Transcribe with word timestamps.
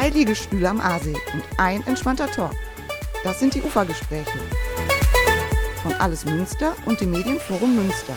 zwei 0.00 0.08
Liegestühle 0.08 0.66
am 0.66 0.80
Aasee 0.80 1.12
und 1.34 1.44
ein 1.58 1.86
entspannter 1.86 2.26
Talk. 2.30 2.54
Das 3.22 3.38
sind 3.38 3.54
die 3.54 3.60
Ufergespräche 3.60 4.38
von 5.82 5.92
Alles 5.98 6.24
Münster 6.24 6.74
und 6.86 6.98
dem 7.02 7.10
Medienforum 7.10 7.76
Münster. 7.76 8.14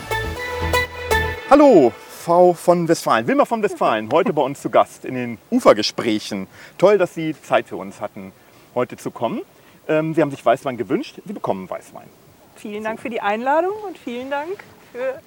Hallo, 1.50 1.92
Frau 2.22 2.54
von 2.54 2.88
Westfalen, 2.88 3.26
Wilma 3.26 3.44
von 3.44 3.62
Westfalen, 3.62 4.08
heute 4.10 4.32
bei 4.32 4.40
uns 4.40 4.62
zu 4.62 4.70
Gast 4.70 5.04
in 5.04 5.14
den 5.14 5.38
Ufergesprächen. 5.50 6.46
Toll, 6.78 6.96
dass 6.96 7.12
Sie 7.12 7.36
Zeit 7.42 7.68
für 7.68 7.76
uns 7.76 8.00
hatten, 8.00 8.32
heute 8.74 8.96
zu 8.96 9.10
kommen. 9.10 9.42
Ähm, 9.86 10.14
Sie 10.14 10.22
haben 10.22 10.30
sich 10.30 10.42
Weißwein 10.42 10.78
gewünscht, 10.78 11.20
Sie 11.26 11.34
bekommen 11.34 11.68
Weißwein. 11.68 12.08
Vielen 12.56 12.84
Dank 12.84 12.98
für 12.98 13.10
die 13.10 13.20
Einladung 13.20 13.74
und 13.86 13.98
vielen 13.98 14.30
Dank 14.30 14.64
für 14.90 15.20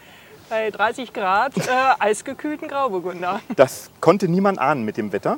bei 0.49 0.71
30 0.71 1.13
Grad 1.13 1.55
äh, 1.55 1.61
eisgekühlten 1.99 2.67
Grauburgunder. 2.67 3.41
Das 3.55 3.91
konnte 4.01 4.27
niemand 4.27 4.57
ahnen 4.57 4.85
mit 4.85 4.97
dem 4.97 5.11
Wetter. 5.11 5.37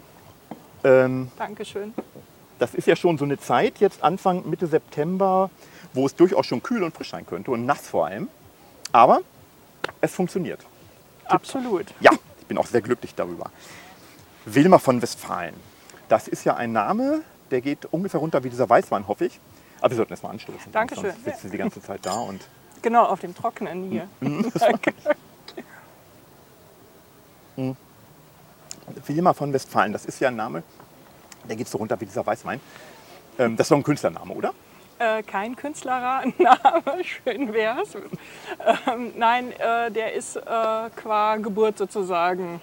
Ähm, 0.84 1.32
Dankeschön. 1.38 1.94
das 2.60 2.74
ist 2.74 2.88
ja 2.88 2.96
schon 2.96 3.18
so 3.18 3.26
eine 3.26 3.38
Zeit, 3.40 3.80
jetzt 3.80 4.04
Anfang, 4.04 4.50
Mitte 4.50 4.68
September, 4.68 5.50
wo 5.94 6.06
es 6.06 6.16
durchaus 6.16 6.46
schon 6.46 6.64
kühl 6.64 6.84
und 6.84 6.96
frisch 6.96 7.10
sein 7.12 7.26
könnte 7.26 7.52
und 7.52 7.66
nass 7.66 7.88
vor 7.88 8.08
allem. 8.08 8.28
Aber 8.92 9.22
es 10.02 10.14
funktioniert. 10.14 10.66
Absolut. 11.26 11.86
Ja, 12.00 12.12
ich 12.40 12.46
bin 12.46 12.58
auch 12.58 12.66
sehr 12.66 12.82
glücklich 12.82 13.14
darüber. 13.16 13.52
Wilma 14.46 14.80
von 14.80 15.02
Westfalen. 15.02 15.54
Das 16.08 16.28
ist 16.28 16.44
ja 16.44 16.56
ein 16.56 16.72
Name, 16.72 17.22
der 17.52 17.62
geht 17.62 17.86
ungefähr 17.92 18.20
runter 18.20 18.44
wie 18.44 18.50
dieser 18.50 18.70
Weißwein, 18.70 19.08
hoffe 19.08 19.26
ich. 19.26 19.40
Aber 19.80 19.92
wir 19.92 19.98
sollten 19.98 20.14
erst 20.14 20.24
mal 20.24 20.30
anstoßen. 20.30 20.72
Dankeschön. 20.72 21.12
Sonst 21.12 21.24
sitzen 21.24 21.42
Sie 21.44 21.50
die 21.52 21.58
ganze 21.58 21.82
Zeit 21.82 22.06
da 22.06 22.14
und 22.14 22.42
Genau, 22.82 23.06
auf 23.06 23.20
dem 23.20 23.36
Trockenen 23.36 23.90
hier. 23.92 24.08
Mhm. 24.22 24.52
Danke. 24.60 24.94
Wilma 29.08 29.34
von 29.34 29.54
Westfalen, 29.54 29.94
das 29.94 30.06
ist 30.06 30.20
ja 30.20 30.30
ein 30.30 30.36
Name, 30.36 30.64
der 31.48 31.56
geht 31.56 31.68
so 31.68 31.78
runter 31.78 32.00
wie 32.00 32.06
dieser 32.06 32.26
Weißwein. 32.26 32.60
Ähm, 33.38 33.56
das 33.56 33.66
ist 33.66 33.72
doch 33.72 33.78
ein 33.78 33.84
Künstlername, 33.84 34.34
oder? 34.34 34.54
Äh, 35.00 35.24
kein 35.24 35.56
Künstlername, 35.56 36.34
schön 37.04 37.54
wär's. 37.54 37.96
Ähm, 37.96 39.14
nein, 39.16 39.52
äh, 39.54 39.90
der 39.92 40.14
ist 40.14 40.36
äh, 40.36 40.42
qua 40.96 41.38
Geburt 41.38 41.78
sozusagen 41.78 42.60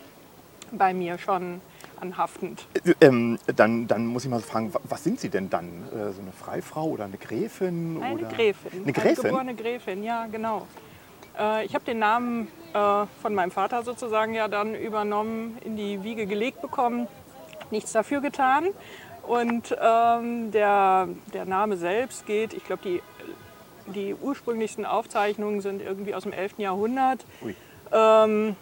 bei 0.72 0.92
mir 0.92 1.16
schon 1.16 1.60
anhaftend. 1.98 2.66
Äh, 2.84 2.92
Ähm, 3.00 3.38
dann, 3.56 3.86
dann 3.86 4.04
muss 4.06 4.24
ich 4.24 4.30
mal 4.30 4.40
fragen, 4.40 4.74
wa- 4.74 4.80
was 4.84 5.02
sind 5.02 5.18
Sie 5.18 5.30
denn 5.30 5.48
dann? 5.48 5.84
Äh, 5.88 6.12
so 6.12 6.20
eine 6.20 6.32
Freifrau 6.38 6.84
oder 6.88 7.04
eine 7.04 7.16
Gräfin? 7.16 8.02
Eine 8.02 8.18
oder? 8.18 8.28
Gräfin. 8.28 8.82
Eine 8.82 8.92
Gräfin? 8.92 9.24
geborene 9.24 9.54
Gräfin, 9.54 10.02
ja, 10.02 10.26
genau. 10.26 10.66
Äh, 11.38 11.64
ich 11.64 11.74
habe 11.74 11.84
den 11.84 11.98
Namen 11.98 12.48
äh, 12.72 13.06
von 13.22 13.34
meinem 13.34 13.50
Vater 13.50 13.82
sozusagen 13.82 14.34
ja 14.34 14.48
dann 14.48 14.74
übernommen, 14.74 15.58
in 15.64 15.76
die 15.76 16.02
Wiege 16.02 16.26
gelegt 16.26 16.60
bekommen, 16.60 17.08
nichts 17.70 17.92
dafür 17.92 18.20
getan. 18.20 18.68
Und 19.22 19.76
ähm, 19.80 20.52
der, 20.52 21.08
der 21.34 21.44
Name 21.46 21.76
selbst 21.76 22.26
geht, 22.26 22.54
ich 22.54 22.64
glaube, 22.64 22.82
die, 22.84 23.02
die 23.86 24.14
ursprünglichsten 24.14 24.86
Aufzeichnungen 24.86 25.60
sind 25.60 25.82
irgendwie 25.82 26.14
aus 26.14 26.22
dem 26.22 26.32
11. 26.32 26.58
Jahrhundert. 26.58 27.24
Ähm, 27.92 28.56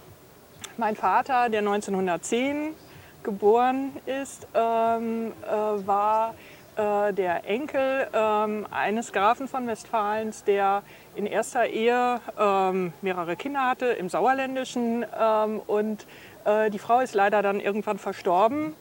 mein 0.76 0.96
Vater, 0.96 1.50
der 1.50 1.60
1910 1.60 2.74
geboren 3.22 3.92
ist, 4.06 4.46
ähm, 4.54 5.32
äh, 5.42 5.86
war 5.86 6.34
äh, 6.76 7.12
der 7.12 7.48
Enkel 7.48 8.08
ähm, 8.12 8.66
eines 8.70 9.12
Grafen 9.12 9.48
von 9.48 9.66
Westfalens, 9.66 10.44
der 10.44 10.82
in 11.14 11.26
erster 11.26 11.66
Ehe 11.66 12.20
ähm, 12.38 12.92
mehrere 13.02 13.36
Kinder 13.36 13.66
hatte 13.66 13.86
im 13.86 14.08
Sauerländischen. 14.08 15.04
Ähm, 15.18 15.60
und 15.66 16.06
äh, 16.44 16.70
die 16.70 16.78
Frau 16.78 17.00
ist 17.00 17.14
leider 17.14 17.42
dann 17.42 17.60
irgendwann 17.60 17.98
verstorben. 17.98 18.74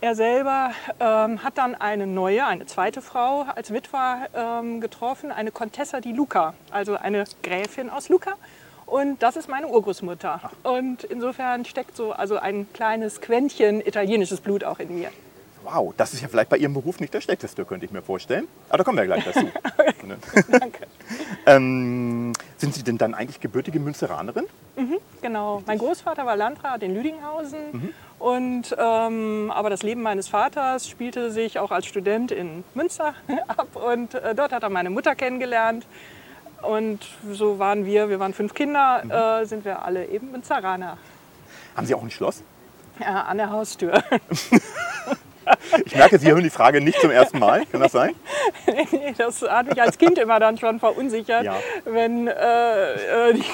Er 0.00 0.14
selber 0.14 0.72
ähm, 1.00 1.42
hat 1.42 1.56
dann 1.56 1.74
eine 1.74 2.06
neue, 2.06 2.44
eine 2.44 2.66
zweite 2.66 3.00
Frau 3.00 3.46
als 3.54 3.72
Witwer 3.72 4.28
ähm, 4.34 4.80
getroffen, 4.80 5.32
eine 5.32 5.50
Contessa 5.50 6.00
di 6.00 6.12
Luca, 6.12 6.52
also 6.70 6.96
eine 6.96 7.24
Gräfin 7.42 7.88
aus 7.88 8.08
Luca. 8.08 8.34
Und 8.86 9.22
das 9.22 9.36
ist 9.36 9.48
meine 9.48 9.68
Urgroßmutter. 9.68 10.50
Und 10.62 11.04
insofern 11.04 11.64
steckt 11.64 11.96
so 11.96 12.12
also 12.12 12.36
ein 12.36 12.66
kleines 12.74 13.20
Quäntchen 13.20 13.80
italienisches 13.80 14.40
Blut 14.40 14.62
auch 14.62 14.78
in 14.78 14.94
mir. 14.94 15.10
Wow, 15.64 15.94
das 15.96 16.12
ist 16.12 16.20
ja 16.20 16.28
vielleicht 16.28 16.50
bei 16.50 16.58
Ihrem 16.58 16.74
Beruf 16.74 17.00
nicht 17.00 17.14
der 17.14 17.22
schlechteste, 17.22 17.64
könnte 17.64 17.86
ich 17.86 17.92
mir 17.92 18.02
vorstellen. 18.02 18.46
Aber 18.68 18.78
da 18.78 18.84
kommen 18.84 18.98
wir 18.98 19.06
gleich 19.06 19.24
dazu. 19.24 19.50
Danke. 20.50 20.86
ähm, 21.46 22.34
sind 22.58 22.74
Sie 22.74 22.82
denn 22.82 22.98
dann 22.98 23.14
eigentlich 23.14 23.40
gebürtige 23.40 23.80
Münsteranerin? 23.80 24.44
Genau. 25.22 25.62
Mein 25.66 25.78
Großvater 25.78 26.26
war 26.26 26.36
Landrat 26.36 26.82
in 26.82 26.94
Lüdinghausen. 26.94 27.94
Und, 28.18 28.76
ähm, 28.78 29.50
aber 29.54 29.70
das 29.70 29.82
Leben 29.82 30.02
meines 30.02 30.28
Vaters 30.28 30.86
spielte 30.86 31.30
sich 31.30 31.58
auch 31.58 31.70
als 31.70 31.86
Student 31.86 32.30
in 32.30 32.62
Münster 32.74 33.14
ab. 33.48 33.68
Und 33.74 34.14
äh, 34.14 34.34
dort 34.34 34.52
hat 34.52 34.62
er 34.62 34.68
meine 34.68 34.90
Mutter 34.90 35.14
kennengelernt. 35.14 35.86
Und 36.60 37.06
so 37.32 37.58
waren 37.58 37.86
wir, 37.86 38.10
wir 38.10 38.20
waren 38.20 38.34
fünf 38.34 38.52
Kinder, 38.54 39.40
äh, 39.40 39.46
sind 39.46 39.64
wir 39.64 39.82
alle 39.82 40.06
eben 40.06 40.30
Münsteraner. 40.30 40.98
Haben 41.74 41.86
Sie 41.86 41.94
auch 41.94 42.02
ein 42.02 42.10
Schloss? 42.10 42.42
Ja, 43.00 43.22
an 43.22 43.38
der 43.38 43.50
Haustür. 43.50 44.02
Ich 45.86 45.94
merke, 45.94 46.18
Sie 46.18 46.30
hören 46.30 46.42
die 46.42 46.50
Frage 46.50 46.80
nicht 46.80 47.00
zum 47.00 47.10
ersten 47.10 47.38
Mal. 47.38 47.64
Kann 47.66 47.80
das 47.80 47.92
sein? 47.92 48.14
Nee, 48.66 49.14
das 49.16 49.42
hat 49.42 49.66
mich 49.68 49.80
als 49.80 49.98
Kind 49.98 50.18
immer 50.18 50.38
dann 50.40 50.58
schon 50.58 50.78
verunsichert, 50.80 51.44
Ja. 51.44 51.56
wenn 51.84 52.28
äh, 52.28 53.30
äh, 53.30 53.34
die 53.34 53.44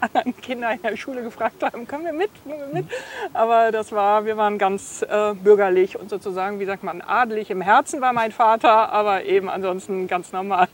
anderen 0.00 0.36
Kinder 0.40 0.72
in 0.72 0.82
der 0.82 0.96
Schule 0.96 1.22
gefragt 1.22 1.62
haben, 1.62 1.86
können 1.86 2.04
wir 2.04 2.12
mit, 2.12 2.30
mit? 2.72 2.86
Aber 3.32 3.72
das 3.72 3.92
war, 3.92 4.24
wir 4.24 4.36
waren 4.36 4.58
ganz 4.58 5.02
äh, 5.02 5.34
bürgerlich 5.34 5.98
und 5.98 6.10
sozusagen, 6.10 6.60
wie 6.60 6.64
sagt 6.66 6.82
man, 6.82 7.00
adelig 7.00 7.50
im 7.50 7.60
Herzen 7.60 8.00
war 8.00 8.12
mein 8.12 8.32
Vater, 8.32 8.92
aber 8.92 9.24
eben 9.24 9.48
ansonsten 9.48 10.06
ganz 10.08 10.32
normal. 10.32 10.68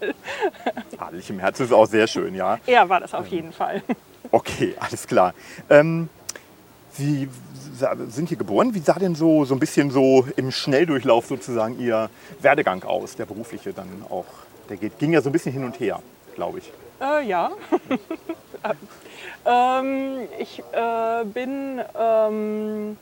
Adelig 0.98 1.30
im 1.30 1.38
Herzen 1.38 1.64
ist 1.66 1.72
auch 1.72 1.86
sehr 1.86 2.06
schön, 2.06 2.34
ja. 2.34 2.58
Er 2.66 2.88
war 2.88 3.00
das 3.00 3.14
auf 3.14 3.26
jeden 3.28 3.52
Fall. 3.52 3.82
Okay, 4.32 4.74
alles 4.80 5.06
klar. 5.06 5.34
Ähm, 5.70 6.08
Sie 6.96 7.28
sind 8.08 8.28
hier 8.28 8.38
geboren. 8.38 8.74
Wie 8.74 8.78
sah 8.80 8.94
denn 8.94 9.14
so, 9.14 9.44
so 9.44 9.54
ein 9.54 9.60
bisschen 9.60 9.90
so 9.90 10.26
im 10.36 10.50
Schnelldurchlauf 10.50 11.26
sozusagen 11.26 11.78
Ihr 11.78 12.08
Werdegang 12.40 12.82
aus, 12.84 13.16
der 13.16 13.26
berufliche 13.26 13.72
dann 13.72 14.04
auch? 14.08 14.24
Der 14.70 14.78
geht, 14.78 14.98
ging 14.98 15.12
ja 15.12 15.20
so 15.20 15.28
ein 15.28 15.32
bisschen 15.32 15.52
hin 15.52 15.64
und 15.64 15.78
her, 15.78 16.00
glaube 16.34 16.58
ich. 16.58 16.72
Äh, 17.00 17.26
ja. 17.26 17.50
ähm, 19.46 20.20
ich 20.38 20.62
äh, 20.72 21.24
bin 21.26 21.82
ähm, 21.98 22.96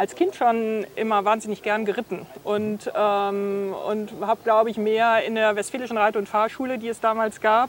als 0.00 0.14
Kind 0.14 0.34
schon 0.34 0.86
immer 0.96 1.26
wahnsinnig 1.26 1.62
gern 1.62 1.84
geritten 1.84 2.24
und, 2.42 2.90
ähm, 2.94 3.74
und 3.86 4.12
habe, 4.22 4.40
glaube 4.44 4.70
ich, 4.70 4.78
mehr 4.78 5.22
in 5.24 5.34
der 5.34 5.56
Westfälischen 5.56 5.98
Reit- 5.98 6.16
und 6.16 6.26
Fahrschule, 6.26 6.78
die 6.78 6.88
es 6.88 7.00
damals 7.00 7.42
gab, 7.42 7.68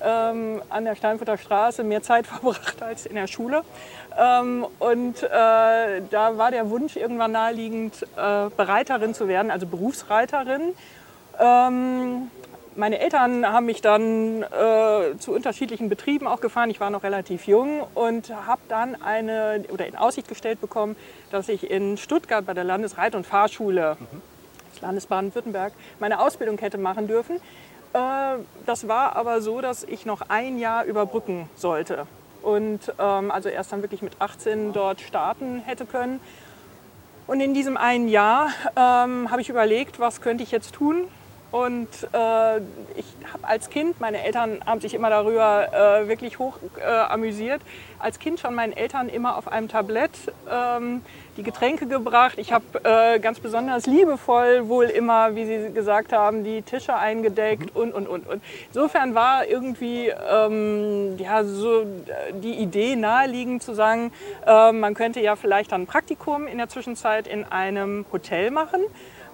ähm, 0.00 0.62
an 0.68 0.84
der 0.84 0.94
Steinfurter 0.94 1.38
Straße 1.38 1.82
mehr 1.82 2.02
Zeit 2.02 2.26
verbracht 2.28 2.80
als 2.82 3.06
in 3.06 3.16
der 3.16 3.26
Schule. 3.26 3.62
Ähm, 4.18 4.66
und 4.78 5.22
äh, 5.22 5.28
da 6.10 6.36
war 6.36 6.50
der 6.50 6.70
Wunsch 6.70 6.96
irgendwann 6.96 7.32
naheliegend, 7.32 8.02
äh, 8.16 8.48
Bereiterin 8.56 9.14
zu 9.14 9.28
werden, 9.28 9.50
also 9.50 9.66
Berufsreiterin. 9.66 10.74
Ähm, 11.38 12.30
meine 12.74 13.00
Eltern 13.00 13.46
haben 13.46 13.66
mich 13.66 13.82
dann 13.82 14.42
äh, 14.42 15.16
zu 15.18 15.32
unterschiedlichen 15.32 15.88
Betrieben 15.88 16.26
auch 16.26 16.40
gefahren. 16.40 16.70
Ich 16.70 16.80
war 16.80 16.90
noch 16.90 17.02
relativ 17.02 17.46
jung 17.46 17.82
und 17.94 18.34
habe 18.46 18.62
dann 18.68 19.00
eine 19.02 19.64
oder 19.70 19.86
in 19.86 19.96
Aussicht 19.96 20.28
gestellt 20.28 20.60
bekommen, 20.60 20.96
dass 21.30 21.48
ich 21.48 21.70
in 21.70 21.96
Stuttgart 21.98 22.46
bei 22.46 22.54
der 22.54 22.64
Landesreit- 22.64 23.14
und 23.14 23.26
Fahrschule 23.26 23.96
des 24.72 24.80
Landes 24.80 25.06
Baden-Württemberg 25.06 25.72
meine 26.00 26.20
Ausbildung 26.20 26.58
hätte 26.58 26.78
machen 26.78 27.08
dürfen. 27.08 27.36
Äh, 27.92 28.38
das 28.64 28.88
war 28.88 29.16
aber 29.16 29.42
so, 29.42 29.60
dass 29.60 29.84
ich 29.84 30.06
noch 30.06 30.22
ein 30.28 30.58
Jahr 30.58 30.84
überbrücken 30.84 31.50
sollte 31.56 32.06
und 32.42 32.80
ähm, 32.98 33.30
also 33.30 33.48
erst 33.48 33.72
dann 33.72 33.82
wirklich 33.82 34.02
mit 34.02 34.14
18 34.18 34.72
dort 34.72 35.00
starten 35.00 35.60
hätte 35.60 35.86
können. 35.86 36.20
Und 37.26 37.40
in 37.40 37.54
diesem 37.54 37.76
einen 37.76 38.08
Jahr 38.08 38.48
ähm, 38.76 39.30
habe 39.30 39.40
ich 39.40 39.48
überlegt, 39.48 40.00
was 40.00 40.20
könnte 40.20 40.42
ich 40.42 40.50
jetzt 40.50 40.74
tun. 40.74 41.04
Und 41.52 41.88
äh, 42.14 42.56
ich 42.96 43.04
habe 43.30 43.46
als 43.46 43.68
Kind, 43.68 44.00
meine 44.00 44.24
Eltern 44.24 44.62
haben 44.64 44.80
sich 44.80 44.94
immer 44.94 45.10
darüber 45.10 45.68
äh, 46.00 46.08
wirklich 46.08 46.38
hoch 46.38 46.56
äh, 46.80 46.82
amüsiert, 46.82 47.60
als 47.98 48.18
Kind 48.18 48.40
schon 48.40 48.54
meinen 48.54 48.72
Eltern 48.72 49.10
immer 49.10 49.36
auf 49.36 49.48
einem 49.48 49.68
Tablett 49.68 50.12
ähm, 50.50 51.02
die 51.36 51.42
Getränke 51.42 51.86
gebracht. 51.86 52.38
Ich 52.38 52.54
habe 52.54 52.64
äh, 52.84 53.18
ganz 53.18 53.38
besonders 53.38 53.86
liebevoll 53.86 54.66
wohl 54.68 54.86
immer, 54.86 55.34
wie 55.34 55.44
Sie 55.44 55.72
gesagt 55.74 56.14
haben, 56.14 56.42
die 56.42 56.62
Tische 56.62 56.94
eingedeckt 56.94 57.76
und, 57.76 57.92
und, 57.92 58.08
und. 58.08 58.26
und. 58.26 58.42
Insofern 58.68 59.14
war 59.14 59.46
irgendwie 59.46 60.08
ähm, 60.08 61.18
ja, 61.18 61.44
so 61.44 61.82
äh, 61.82 61.84
die 62.32 62.54
Idee 62.54 62.96
naheliegend 62.96 63.62
zu 63.62 63.74
sagen, 63.74 64.10
äh, 64.46 64.72
man 64.72 64.94
könnte 64.94 65.20
ja 65.20 65.36
vielleicht 65.36 65.72
dann 65.72 65.82
ein 65.82 65.86
Praktikum 65.86 66.46
in 66.46 66.56
der 66.56 66.70
Zwischenzeit 66.70 67.26
in 67.26 67.44
einem 67.44 68.06
Hotel 68.10 68.50
machen 68.50 68.80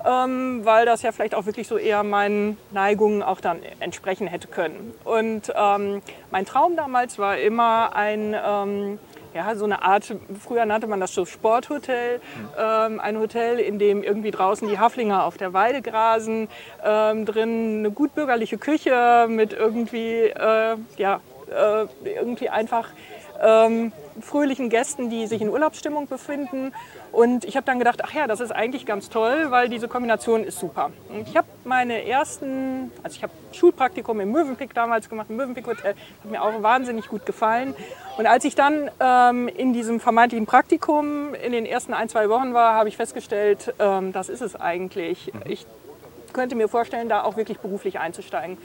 ähm, 0.07 0.61
weil 0.65 0.87
das 0.87 1.03
ja 1.03 1.13
vielleicht 1.13 1.35
auch 1.35 1.47
wirklich 1.47 1.69
so 1.69 1.77
eher 1.77 2.03
meinen 2.03 2.57
Neigungen 2.71 3.23
auch 3.23 3.41
dann 3.41 3.61
entsprechen 3.81 4.27
hätte 4.27 4.49
können. 4.49 4.95
Und 5.05 5.53
ähm, 5.55 6.03
mein 6.31 6.47
Traum 6.47 6.77
damals 6.77 7.19
war 7.19 7.39
immer 7.39 7.95
ein 7.95 8.35
ähm, 8.35 8.99
ja, 9.35 9.55
so 9.55 9.65
eine 9.65 9.83
Art, 9.83 10.13
früher 10.43 10.65
nannte 10.65 10.87
man 10.87 11.01
das 11.01 11.15
so 11.15 11.25
Sporthotel, 11.25 12.21
ähm, 12.59 12.99
ein 12.99 13.19
Hotel, 13.19 13.59
in 13.59 13.79
dem 13.79 14.03
irgendwie 14.03 14.31
draußen 14.31 14.67
die 14.67 14.79
Haflinger 14.79 15.25
auf 15.25 15.37
der 15.37 15.53
Weide 15.53 15.83
grasen, 15.83 16.49
ähm, 16.85 17.27
drin 17.27 17.79
eine 17.79 17.91
gut 17.91 18.15
bürgerliche 18.15 18.59
Küche 18.59 19.27
mit 19.29 19.53
irgendwie, 19.53 20.25
äh, 20.25 20.77
ja, 20.97 21.21
äh, 21.51 21.87
irgendwie 22.05 22.49
einfach 22.49 22.89
ähm, 23.41 23.93
fröhlichen 24.21 24.69
Gästen, 24.69 25.11
die 25.11 25.27
sich 25.27 25.41
in 25.41 25.49
Urlaubsstimmung 25.49 26.09
befinden. 26.09 26.73
Und 27.13 27.45
ich 27.45 27.57
habe 27.57 27.65
dann 27.65 27.79
gedacht, 27.79 28.01
ach 28.05 28.13
ja, 28.13 28.27
das 28.27 28.41
ist 28.41 28.51
eigentlich 28.51 28.87
ganz 28.87 29.09
toll, 29.09 29.51
weil 29.51 29.69
diese 29.69 29.89
Kombination 29.89 30.45
ist 30.45 30.59
super. 30.59 30.91
Und 31.09 31.29
ich 31.29 31.37
habe 31.37 31.49
meine 31.65 32.07
ersten, 32.07 32.93
also 33.03 33.17
ich 33.17 33.23
habe 33.23 33.33
Schulpraktikum 33.53 34.21
im 34.21 34.31
Mövenpick 34.31 34.75
damals 34.75 35.09
gemacht, 35.09 35.27
im 35.31 35.37
Mövenpick 35.37 35.67
Hotel, 35.67 35.95
hat 35.95 36.31
mir 36.31 36.43
auch 36.43 36.63
wahnsinnig 36.63 37.09
gut 37.09 37.27
gefallen. 37.27 37.75
Und 38.19 38.27
als 38.27 38.45
ich 38.45 38.55
dann 38.55 38.91
ähm, 39.01 39.49
in 39.49 39.73
diesem 39.73 40.01
vermeintlichen 40.01 40.47
Praktikum 40.47 41.35
in 41.35 41.53
den 41.53 41.67
ersten 41.67 41.95
ein, 41.95 42.09
zwei 42.09 42.29
Wochen 42.29 42.55
war, 42.55 42.75
habe 42.75 42.89
ich 42.89 42.97
festgestellt, 42.97 43.75
ähm, 43.79 44.13
das 44.13 44.29
ist 44.29 44.43
es 44.43 44.55
eigentlich. 44.55 45.33
Ich 45.45 45.67
könnte 46.33 46.57
mir 46.57 46.69
vorstellen, 46.69 47.09
da 47.09 47.23
auch 47.23 47.37
wirklich 47.37 47.59
beruflich 47.59 47.99
einzusteigen. 47.99 48.59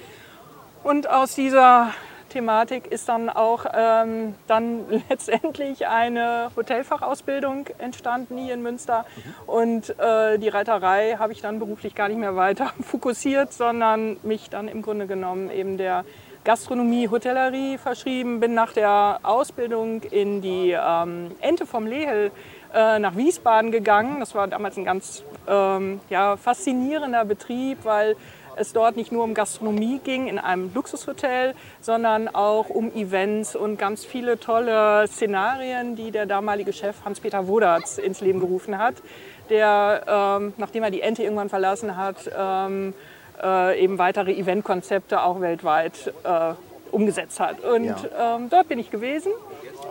Und 0.83 1.09
aus 1.09 1.33
dieser 1.35 1.93
Thematik 2.33 2.87
ist 2.87 3.07
dann 3.07 3.29
auch 3.29 3.65
ähm, 3.73 4.33
dann 4.47 4.85
letztendlich 5.09 5.87
eine 5.87 6.49
Hotelfachausbildung 6.55 7.67
entstanden 7.77 8.37
hier 8.37 8.55
in 8.55 8.63
Münster. 8.63 9.05
Und 9.45 9.97
äh, 9.99 10.39
die 10.39 10.49
Reiterei 10.49 11.15
habe 11.19 11.31
ich 11.31 11.41
dann 11.41 11.59
beruflich 11.59 11.93
gar 11.93 12.09
nicht 12.09 12.17
mehr 12.17 12.35
weiter 12.35 12.73
fokussiert, 12.81 13.53
sondern 13.53 14.17
mich 14.23 14.49
dann 14.49 14.67
im 14.67 14.81
Grunde 14.81 15.05
genommen 15.05 15.51
eben 15.51 15.77
der 15.77 16.05
Gastronomie, 16.43 17.07
Hotellerie 17.07 17.77
verschrieben, 17.77 18.41
bin 18.41 18.53
nach 18.53 18.73
der 18.73 19.19
Ausbildung 19.23 20.01
in 20.01 20.41
die 20.41 20.71
ähm, 20.71 21.31
Ente 21.39 21.65
vom 21.65 21.87
Lehel 21.87 22.31
äh, 22.73 22.99
nach 22.99 23.15
Wiesbaden 23.15 23.71
gegangen. 23.71 24.19
Das 24.19 24.35
war 24.35 24.47
damals 24.47 24.75
ein 24.75 24.83
ganz 24.83 25.23
ähm, 25.47 26.01
ja, 26.09 26.35
faszinierender 26.35 27.23
Betrieb, 27.23 27.77
weil 27.83 28.17
es 28.57 28.73
dort 28.73 28.95
nicht 28.95 29.11
nur 29.11 29.23
um 29.23 29.33
Gastronomie 29.33 29.99
ging 30.03 30.27
in 30.27 30.39
einem 30.39 30.71
Luxushotel, 30.73 31.53
sondern 31.81 32.27
auch 32.33 32.69
um 32.69 32.93
Events 32.93 33.55
und 33.55 33.77
ganz 33.77 34.05
viele 34.05 34.39
tolle 34.39 35.07
Szenarien, 35.07 35.95
die 35.95 36.11
der 36.11 36.25
damalige 36.25 36.73
Chef 36.73 36.95
Hans-Peter 37.05 37.47
Wodatz 37.47 37.97
ins 37.97 38.21
Leben 38.21 38.39
gerufen 38.39 38.77
hat, 38.77 38.95
der, 39.49 40.03
ähm, 40.39 40.53
nachdem 40.57 40.83
er 40.83 40.91
die 40.91 41.01
Ente 41.01 41.23
irgendwann 41.23 41.49
verlassen 41.49 41.97
hat, 41.97 42.29
ähm, 42.37 42.93
äh, 43.41 43.79
eben 43.83 43.97
weitere 43.97 44.31
Eventkonzepte 44.33 45.21
auch 45.21 45.41
weltweit 45.41 46.13
äh, 46.23 46.53
umgesetzt 46.91 47.39
hat. 47.39 47.59
Und 47.61 47.85
Ja. 47.85 48.35
ähm, 48.35 48.49
dort 48.49 48.67
bin 48.67 48.79
ich 48.79 48.91
gewesen 48.91 49.31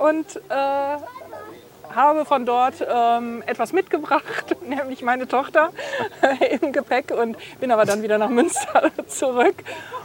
und 0.03 0.37
äh, 0.37 0.97
habe 1.95 2.25
von 2.25 2.47
dort 2.47 2.75
ähm, 2.89 3.43
etwas 3.47 3.73
mitgebracht, 3.73 4.57
nämlich 4.67 5.03
meine 5.03 5.29
Tochter 5.29 5.71
im 6.61 6.73
Gepäck 6.73 7.11
und 7.11 7.37
bin 7.61 7.71
aber 7.71 7.85
dann 7.85 8.03
wieder 8.03 8.19
nach 8.19 8.29
Münster 8.29 8.91
zurück 9.07 9.57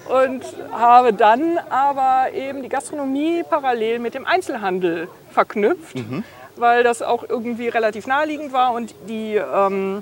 und 0.10 0.44
habe 0.72 1.14
dann 1.14 1.58
aber 1.70 2.34
eben 2.34 2.64
die 2.64 2.70
Gastronomie 2.70 3.44
parallel 3.50 4.00
mit 4.00 4.14
dem 4.14 4.26
Einzelhandel 4.26 5.10
verknüpft, 5.32 5.98
weil 6.56 6.84
das 6.84 7.02
auch 7.02 7.26
irgendwie 7.28 7.68
relativ 7.68 8.08
naheliegend 8.08 8.54
war 8.54 8.74
und 8.74 8.96
die 9.08 9.36
ähm, 9.36 10.02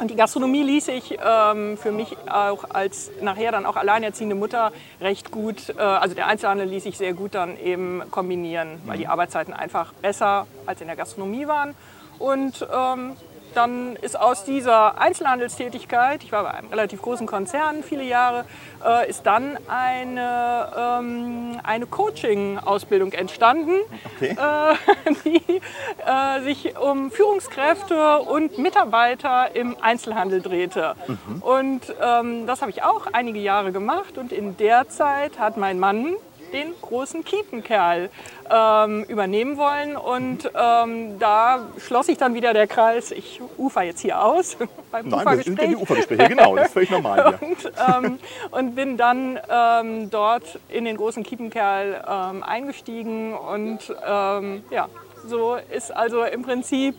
und 0.00 0.10
die 0.10 0.16
Gastronomie 0.16 0.62
ließ 0.62 0.88
ich 0.88 1.18
ähm, 1.22 1.76
für 1.76 1.92
mich 1.92 2.16
auch 2.28 2.64
als 2.70 3.10
nachher 3.20 3.52
dann 3.52 3.66
auch 3.66 3.76
alleinerziehende 3.76 4.34
Mutter 4.34 4.72
recht 5.00 5.30
gut, 5.30 5.74
äh, 5.76 5.80
also 5.80 6.14
der 6.14 6.26
Einzelhandel 6.26 6.66
ließ 6.68 6.84
sich 6.84 6.96
sehr 6.96 7.12
gut 7.12 7.34
dann 7.34 7.58
eben 7.58 8.02
kombinieren, 8.10 8.80
weil 8.86 8.96
die 8.96 9.06
Arbeitszeiten 9.06 9.52
einfach 9.52 9.92
besser 9.92 10.46
als 10.64 10.80
in 10.80 10.86
der 10.86 10.96
Gastronomie 10.96 11.46
waren. 11.46 11.74
Und 12.18 12.66
ähm, 12.72 13.16
dann 13.56 13.96
ist 13.96 14.18
aus 14.18 14.44
dieser 14.44 14.98
Einzelhandelstätigkeit, 15.00 16.22
ich 16.24 16.32
war 16.32 16.44
bei 16.44 16.50
einem 16.52 16.68
relativ 16.68 17.02
großen 17.02 17.26
Konzern 17.26 17.82
viele 17.82 18.04
Jahre, 18.04 18.44
äh, 18.84 19.08
ist 19.08 19.26
dann 19.26 19.58
eine, 19.68 20.72
ähm, 20.76 21.60
eine 21.62 21.86
Coaching-Ausbildung 21.86 23.12
entstanden, 23.12 23.72
Okay. 24.16 24.36
äh, 24.38 25.12
die 25.24 25.60
äh, 26.06 26.40
sich 26.42 26.78
um 26.78 27.10
Führungskräfte 27.10 28.18
und 28.20 28.58
Mitarbeiter 28.58 29.54
im 29.54 29.76
Einzelhandel 29.80 30.40
drehte. 30.42 30.94
Und 31.40 31.82
ähm, 32.00 32.46
das 32.46 32.60
habe 32.60 32.70
ich 32.70 32.82
auch 32.82 33.06
einige 33.12 33.38
Jahre 33.40 33.72
gemacht 33.72 34.18
und 34.18 34.32
in 34.32 34.56
der 34.56 34.88
Zeit 34.88 35.38
hat 35.38 35.56
mein 35.56 35.78
Mann 35.78 36.14
den 36.52 36.74
großen 36.80 37.24
Kiepenkerl 37.24 38.10
ähm, 38.50 39.04
übernehmen 39.04 39.56
wollen 39.56 39.96
und 39.96 40.50
ähm, 40.54 41.18
da 41.18 41.66
schloss 41.78 42.06
sich 42.06 42.18
dann 42.18 42.34
wieder 42.34 42.52
der 42.52 42.66
Kreis. 42.66 43.10
Ich 43.10 43.40
ufer 43.58 43.82
jetzt 43.82 44.00
hier 44.00 44.22
aus 44.22 44.56
beim 44.90 45.08
Nein, 45.08 45.26
wir 45.26 45.42
sind 45.42 45.60
in 45.60 45.70
die 45.70 45.76
Ufergespräch. 45.76 46.18
Ufergespräche, 46.20 46.28
genau, 46.28 46.56
das 46.56 46.66
ist 46.66 46.72
völlig 46.72 46.90
normal 46.90 47.38
hier. 47.38 47.48
Und, 47.48 48.04
ähm, 48.04 48.18
und 48.50 48.74
bin 48.74 48.96
dann 48.96 49.38
ähm, 49.48 50.10
dort 50.10 50.58
in 50.68 50.84
den 50.84 50.96
großen 50.96 51.22
Kiepenkerl 51.22 52.04
ähm, 52.08 52.42
eingestiegen 52.42 53.34
und 53.34 53.94
ähm, 54.06 54.64
ja, 54.70 54.88
so 55.26 55.56
ist 55.74 55.94
also 55.94 56.24
im 56.24 56.42
Prinzip 56.42 56.96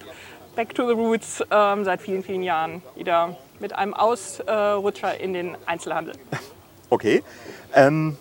Back 0.56 0.76
to 0.76 0.86
the 0.86 0.94
Roots 0.94 1.44
seit 1.50 2.02
vielen, 2.02 2.24
vielen 2.24 2.44
Jahren 2.44 2.82
wieder 2.96 3.38
mit 3.60 3.74
einem 3.74 3.94
Ausrutscher 3.94 5.20
in 5.20 5.34
den 5.34 5.56
Einzelhandel. 5.66 6.14
Okay. 6.92 7.24
Ähm, 7.74 8.18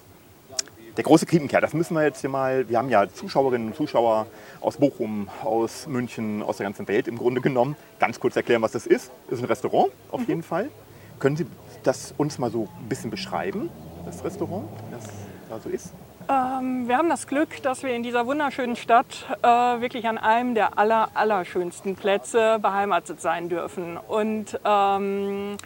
der 0.96 1.04
große 1.04 1.26
Kiepenkerl, 1.26 1.60
das 1.60 1.74
müssen 1.74 1.94
wir 1.94 2.02
jetzt 2.02 2.20
hier 2.20 2.30
mal, 2.30 2.68
wir 2.68 2.78
haben 2.78 2.88
ja 2.88 3.08
Zuschauerinnen 3.08 3.68
und 3.68 3.76
Zuschauer 3.76 4.26
aus 4.60 4.76
Bochum, 4.76 5.28
aus 5.44 5.86
München, 5.86 6.42
aus 6.42 6.58
der 6.58 6.64
ganzen 6.64 6.88
Welt 6.88 7.08
im 7.08 7.18
Grunde 7.18 7.40
genommen. 7.40 7.76
Ganz 7.98 8.20
kurz 8.20 8.36
erklären, 8.36 8.62
was 8.62 8.72
das 8.72 8.86
ist. 8.86 9.10
Das 9.28 9.38
ist 9.38 9.44
ein 9.44 9.48
Restaurant, 9.48 9.92
auf 10.10 10.26
jeden 10.28 10.42
Fall. 10.42 10.70
Können 11.18 11.36
Sie 11.36 11.46
das 11.82 12.14
uns 12.16 12.38
mal 12.38 12.50
so 12.50 12.68
ein 12.80 12.88
bisschen 12.88 13.10
beschreiben, 13.10 13.70
das 14.04 14.24
Restaurant, 14.24 14.68
das 14.90 15.04
da 15.48 15.58
so 15.60 15.68
ist? 15.68 15.92
Ähm, 16.28 16.86
wir 16.86 16.96
haben 16.96 17.08
das 17.08 17.26
Glück, 17.26 17.62
dass 17.62 17.82
wir 17.82 17.94
in 17.94 18.02
dieser 18.02 18.26
wunderschönen 18.26 18.76
Stadt 18.76 19.26
äh, 19.42 19.46
wirklich 19.46 20.06
an 20.06 20.16
einem 20.18 20.54
der 20.54 20.78
aller, 20.78 21.10
allerschönsten 21.14 21.96
Plätze 21.96 22.58
beheimatet 22.60 23.20
sein 23.20 23.48
dürfen. 23.48 23.96
Und 23.96 24.60
ähm, 24.64 25.56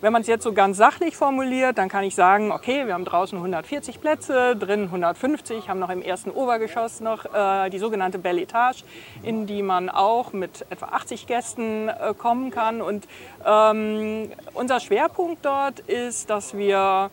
wenn 0.00 0.12
man 0.12 0.22
es 0.22 0.28
jetzt 0.28 0.44
so 0.44 0.52
ganz 0.52 0.76
sachlich 0.76 1.16
formuliert, 1.16 1.78
dann 1.78 1.88
kann 1.88 2.04
ich 2.04 2.14
sagen, 2.14 2.52
okay, 2.52 2.86
wir 2.86 2.94
haben 2.94 3.04
draußen 3.04 3.36
140 3.36 4.00
Plätze, 4.00 4.56
drin 4.56 4.84
150, 4.84 5.68
haben 5.68 5.80
noch 5.80 5.90
im 5.90 6.02
ersten 6.02 6.30
Obergeschoss 6.30 7.00
noch 7.00 7.24
äh, 7.34 7.70
die 7.70 7.78
sogenannte 7.78 8.18
Belle 8.18 8.42
Etage, 8.42 8.84
in 9.22 9.46
die 9.46 9.62
man 9.62 9.88
auch 9.88 10.32
mit 10.32 10.66
etwa 10.70 10.86
80 10.86 11.26
Gästen 11.26 11.88
äh, 11.88 12.14
kommen 12.16 12.50
kann. 12.50 12.82
Und 12.82 13.06
ähm, 13.44 14.30
unser 14.54 14.80
Schwerpunkt 14.80 15.44
dort 15.44 15.80
ist, 15.80 16.30
dass 16.30 16.56
wir 16.56 17.10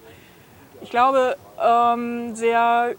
ich 0.83 0.89
glaube, 0.89 1.37
ähm, 1.63 2.35
sehr, 2.35 2.95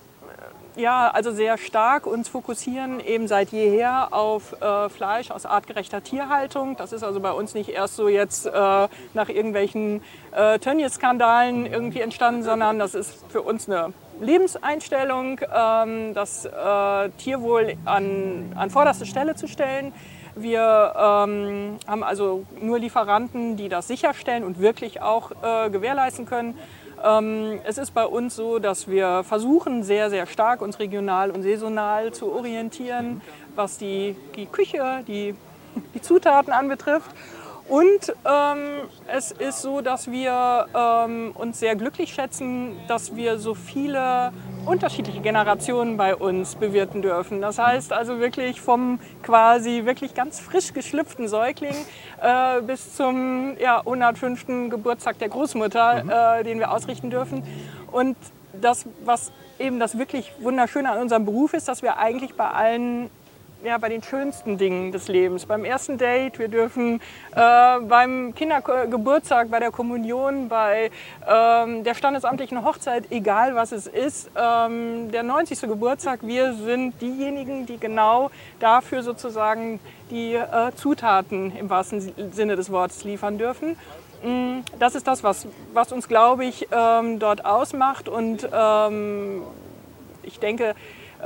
ja, 0.77 1.11
also 1.11 1.33
sehr 1.33 1.59
stark 1.59 2.07
uns 2.07 2.29
fokussieren 2.29 3.01
eben 3.01 3.29
seit 3.29 3.51
jeher 3.51 4.13
auf 4.13 4.61
äh, 4.61 4.89
Fleisch 4.89 5.31
aus 5.31 5.47
artgerechter 5.47 6.03
Tierhaltung. 6.03 6.77
Das 6.77 6.93
ist 6.93 7.03
also 7.03 7.21
bei 7.21 7.33
uns 7.33 7.55
nicht 7.55 7.71
erst 7.71 7.97
so 7.97 8.09
jetzt 8.09 8.47
äh, 8.47 8.51
nach 9.15 9.29
irgendwelchen 9.29 10.03
äh, 10.33 10.59
Tönnies-Skandalen 10.59 11.67
irgendwie 11.67 12.01
entstanden, 12.01 12.43
sondern 12.43 12.79
das 12.79 12.95
ist 12.95 13.25
für 13.29 13.43
uns 13.43 13.69
eine 13.69 13.93
Lebenseinstellung, 14.21 15.41
ähm, 15.53 16.15
das 16.15 16.45
äh, 16.45 17.11
Tierwohl 17.19 17.75
an, 17.85 18.53
an 18.57 18.71
vorderste 18.71 19.07
Stelle 19.07 19.35
zu 19.35 19.49
stellen. 19.49 19.93
Wir 20.37 20.93
ähm, 20.97 21.79
haben 21.87 22.03
also 22.03 22.45
nur 22.61 22.81
Lieferanten, 22.81 23.57
die 23.57 23.69
das 23.69 23.87
sicherstellen 23.87 24.43
und 24.43 24.59
wirklich 24.59 25.01
auch 25.01 25.31
äh, 25.31 25.71
gewährleisten 25.71 26.27
können. 26.27 26.59
Ähm, 27.05 27.61
es 27.65 27.77
ist 27.77 27.93
bei 27.93 28.07
uns 28.07 28.35
so, 28.35 28.59
dass 28.59 28.89
wir 28.89 29.25
versuchen, 29.25 29.83
sehr, 29.83 30.09
sehr 30.09 30.27
stark 30.27 30.63
uns 30.63 30.79
regional 30.79 31.31
und 31.31 31.43
saisonal 31.43 32.13
zu 32.13 32.33
orientieren, 32.33 33.21
was 33.55 33.77
die, 33.77 34.17
die 34.37 34.47
Küche, 34.47 35.05
die, 35.07 35.35
die 35.95 36.01
Zutaten 36.01 36.53
anbetrifft. 36.53 37.11
Und 37.69 38.15
ähm, 38.27 38.89
es 39.07 39.33
ist 39.33 39.63
so, 39.63 39.81
dass 39.81 40.11
wir 40.11 40.67
ähm, 40.75 41.33
uns 41.35 41.61
sehr 41.61 41.77
glücklich 41.77 42.13
schätzen, 42.13 42.77
dass 42.89 43.17
wir 43.17 43.39
so 43.39 43.55
viele 43.55 44.33
unterschiedliche 44.67 45.21
Generationen 45.21 45.97
bei 45.97 46.15
uns 46.15 46.57
bewirten 46.57 47.01
dürfen. 47.01 47.41
Das 47.41 47.59
heißt 47.59 47.93
also 47.93 48.21
wirklich 48.21 48.61
vom 48.61 48.99
quasi 49.23 49.87
wirklich 49.87 50.15
ganz 50.15 50.41
frisch 50.41 50.75
geschlüpften 50.75 51.27
Säugling 51.27 51.75
äh, 52.21 52.61
bis 52.61 52.97
zum 52.97 53.57
ja, 53.59 53.79
105. 53.79 54.69
Geburtstag 54.69 55.19
der 55.19 55.31
Großmutter, 55.31 56.41
äh, 56.41 56.45
den 56.45 56.59
wir 56.59 56.71
ausrichten 56.71 57.09
dürfen. 57.09 57.43
Und 57.91 58.17
das, 58.61 58.85
was 59.05 59.33
eben 59.59 59.81
das 59.81 59.99
wirklich 59.99 60.33
Wunderschöne 60.41 60.91
an 60.91 60.99
unserem 60.99 61.25
Beruf 61.25 61.55
ist, 61.55 61.69
dass 61.69 61.83
wir 61.83 61.97
eigentlich 61.97 62.35
bei 62.35 62.49
allen 62.49 63.11
ja, 63.63 63.79
bei 63.79 63.89
den 63.89 64.03
schönsten 64.03 64.59
Dingen 64.59 64.93
des 64.93 65.09
Lebens. 65.09 65.47
Beim 65.47 65.65
ersten 65.65 65.97
Date, 65.97 66.39
wir 66.39 66.49
dürfen 66.49 67.01
äh, 67.35 67.81
beim 67.81 68.35
Kindergeburtstag, 68.35 69.51
bei 69.51 69.59
der 69.59 69.71
Kommunion, 69.71 70.49
bei 70.49 70.91
ähm, 71.27 71.85
der 71.85 71.95
standesamtlichen 71.95 72.65
Hochzeit, 72.65 73.05
egal 73.11 73.55
was 73.55 73.73
es 73.73 73.87
ist, 73.87 74.31
ähm, 74.37 75.11
der 75.11 75.23
90. 75.23 75.63
Geburtstag, 75.63 76.21
wir 76.23 76.55
sind 76.55 77.01
diejenigen, 77.01 77.67
die 77.67 77.79
genau 77.79 78.31
dafür 78.61 79.03
sozusagen 79.03 79.81
die 80.11 80.35
äh, 80.35 80.73
Zutaten 80.75 81.57
im 81.57 81.71
wahrsten 81.71 82.33
Sinne 82.33 82.57
des 82.57 82.71
Wortes 82.71 83.05
liefern 83.05 83.39
dürfen. 83.39 83.77
Mm, 84.23 84.61
das 84.79 84.95
ist 84.95 85.07
das, 85.07 85.23
was, 85.23 85.47
was 85.73 85.93
uns, 85.93 86.09
glaube 86.09 86.45
ich, 86.45 86.69
ähm, 86.73 87.19
dort 87.19 87.45
ausmacht. 87.45 88.09
Und 88.09 88.49
ähm, 88.53 89.43
ich 90.23 90.39
denke, 90.39 90.75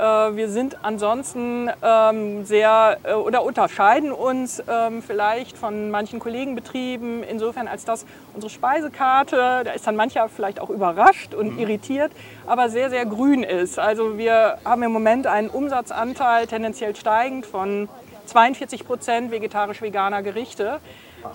wir 0.01 0.49
sind 0.49 0.77
ansonsten 0.81 1.69
ähm, 1.83 2.45
sehr 2.45 2.97
äh, 3.03 3.13
oder 3.13 3.43
unterscheiden 3.43 4.11
uns 4.11 4.63
ähm, 4.67 5.03
vielleicht 5.03 5.57
von 5.57 5.91
manchen 5.91 6.19
Kollegenbetrieben 6.19 7.23
insofern, 7.23 7.67
als 7.67 7.83
dass 7.83 8.05
unsere 8.33 8.49
Speisekarte, 8.49 9.63
da 9.65 9.71
ist 9.71 9.85
dann 9.85 9.95
mancher 9.95 10.29
vielleicht 10.29 10.61
auch 10.61 10.69
überrascht 10.69 11.33
und 11.33 11.53
mhm. 11.53 11.59
irritiert, 11.59 12.11
aber 12.47 12.69
sehr, 12.69 12.89
sehr 12.89 13.05
grün 13.05 13.43
ist. 13.43 13.77
Also 13.77 14.17
wir 14.17 14.59
haben 14.63 14.83
im 14.83 14.91
Moment 14.91 15.27
einen 15.27 15.49
Umsatzanteil 15.49 16.47
tendenziell 16.47 16.95
steigend 16.95 17.45
von 17.45 17.89
42 18.25 18.85
Prozent 18.85 19.31
vegetarisch-veganer 19.31 20.21
Gerichte. 20.21 20.79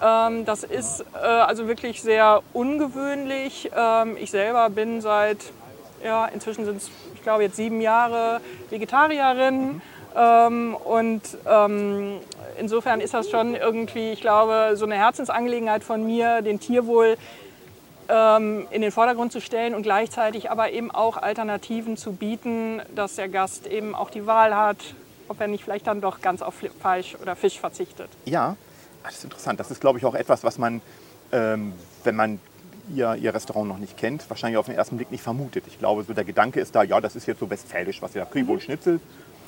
Ähm, 0.02 0.46
das 0.46 0.64
ist 0.64 1.04
äh, 1.14 1.26
also 1.26 1.68
wirklich 1.68 2.00
sehr 2.00 2.42
ungewöhnlich. 2.54 3.70
ich 4.18 4.30
selber 4.30 4.70
bin 4.70 5.00
seit, 5.00 5.38
ja, 6.02 6.26
inzwischen 6.26 6.64
sind 6.64 6.78
es 6.78 6.90
glaube 7.24 7.42
jetzt 7.42 7.56
sieben 7.56 7.80
Jahre 7.80 8.40
Vegetarierin. 8.70 9.74
Mhm. 9.74 9.82
Ähm, 10.16 10.76
und 10.76 11.22
ähm, 11.46 12.20
insofern 12.58 13.00
ist 13.00 13.14
das 13.14 13.30
schon 13.30 13.56
irgendwie, 13.56 14.12
ich 14.12 14.20
glaube, 14.20 14.76
so 14.76 14.84
eine 14.84 14.94
Herzensangelegenheit 14.94 15.82
von 15.82 16.06
mir, 16.06 16.40
den 16.40 16.60
Tierwohl 16.60 17.16
ähm, 18.08 18.66
in 18.70 18.82
den 18.82 18.92
Vordergrund 18.92 19.32
zu 19.32 19.40
stellen 19.40 19.74
und 19.74 19.82
gleichzeitig 19.82 20.50
aber 20.50 20.70
eben 20.70 20.90
auch 20.90 21.16
Alternativen 21.16 21.96
zu 21.96 22.12
bieten, 22.12 22.80
dass 22.94 23.16
der 23.16 23.28
Gast 23.28 23.66
eben 23.66 23.94
auch 23.94 24.10
die 24.10 24.26
Wahl 24.26 24.56
hat, 24.56 24.76
ob 25.28 25.40
er 25.40 25.48
nicht 25.48 25.64
vielleicht 25.64 25.86
dann 25.86 26.00
doch 26.00 26.20
ganz 26.20 26.42
auf 26.42 26.54
Fleisch 26.80 27.16
oder 27.20 27.34
Fisch 27.34 27.58
verzichtet. 27.58 28.10
Ja, 28.24 28.56
das 29.02 29.16
ist 29.16 29.24
interessant. 29.24 29.58
Das 29.58 29.70
ist, 29.70 29.80
glaube 29.80 29.98
ich, 29.98 30.04
auch 30.04 30.14
etwas, 30.14 30.44
was 30.44 30.58
man, 30.58 30.80
ähm, 31.32 31.72
wenn 32.04 32.14
man 32.14 32.40
ihr, 32.94 33.14
ihr 33.16 33.34
Restaurant 33.34 33.68
noch 33.68 33.78
nicht 33.78 33.96
kennt, 33.96 34.28
wahrscheinlich 34.28 34.58
auf 34.58 34.66
den 34.66 34.74
ersten 34.74 34.96
Blick 34.96 35.10
nicht 35.10 35.22
vermutet. 35.22 35.64
Ich 35.66 35.78
glaube, 35.78 36.02
so 36.02 36.12
der 36.12 36.24
Gedanke 36.24 36.60
ist 36.60 36.74
da, 36.74 36.82
ja, 36.82 37.00
das 37.00 37.16
ist 37.16 37.26
jetzt 37.26 37.40
so 37.40 37.48
westfälisch, 37.50 38.02
was 38.02 38.14
ja 38.14 38.24
Kriebel 38.24 38.56
mhm. 38.56 38.60
Schnitzel 38.60 39.00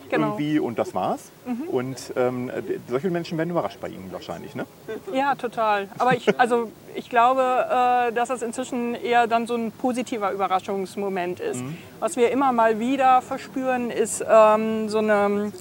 genau. 0.09 0.29
irgendwie 0.29 0.59
und 0.59 0.79
das 0.79 0.95
war's. 0.95 1.31
Mhm. 1.45 1.69
Und 1.69 2.13
ähm, 2.17 2.51
solche 2.89 3.11
Menschen 3.11 3.39
werden 3.39 3.51
überrascht 3.51 3.81
bei 3.81 3.89
Ihnen 3.89 4.11
wahrscheinlich, 4.13 4.55
ne? 4.55 4.67
Ja, 5.13 5.35
total. 5.35 5.89
Aber 5.99 6.15
ich, 6.15 6.39
also, 6.39 6.71
ich 6.95 7.11
glaube, 7.11 7.43
äh, 7.43 8.13
dass 8.13 8.29
das 8.29 8.43
inzwischen 8.43 8.95
eher 8.95 9.27
dann 9.27 9.47
so 9.47 9.55
ein 9.55 9.73
positiver 9.73 10.33
Überraschungsmoment 10.33 11.41
ist. 11.41 11.61
Mhm. 11.61 11.77
Was 12.01 12.17
wir 12.17 12.31
immer 12.31 12.53
mal 12.53 12.79
wieder 12.79 13.23
verspüren, 13.23 13.91
ist 13.91 14.25
ähm, 14.29 14.89
so 14.89 14.99
eine, 14.99 15.53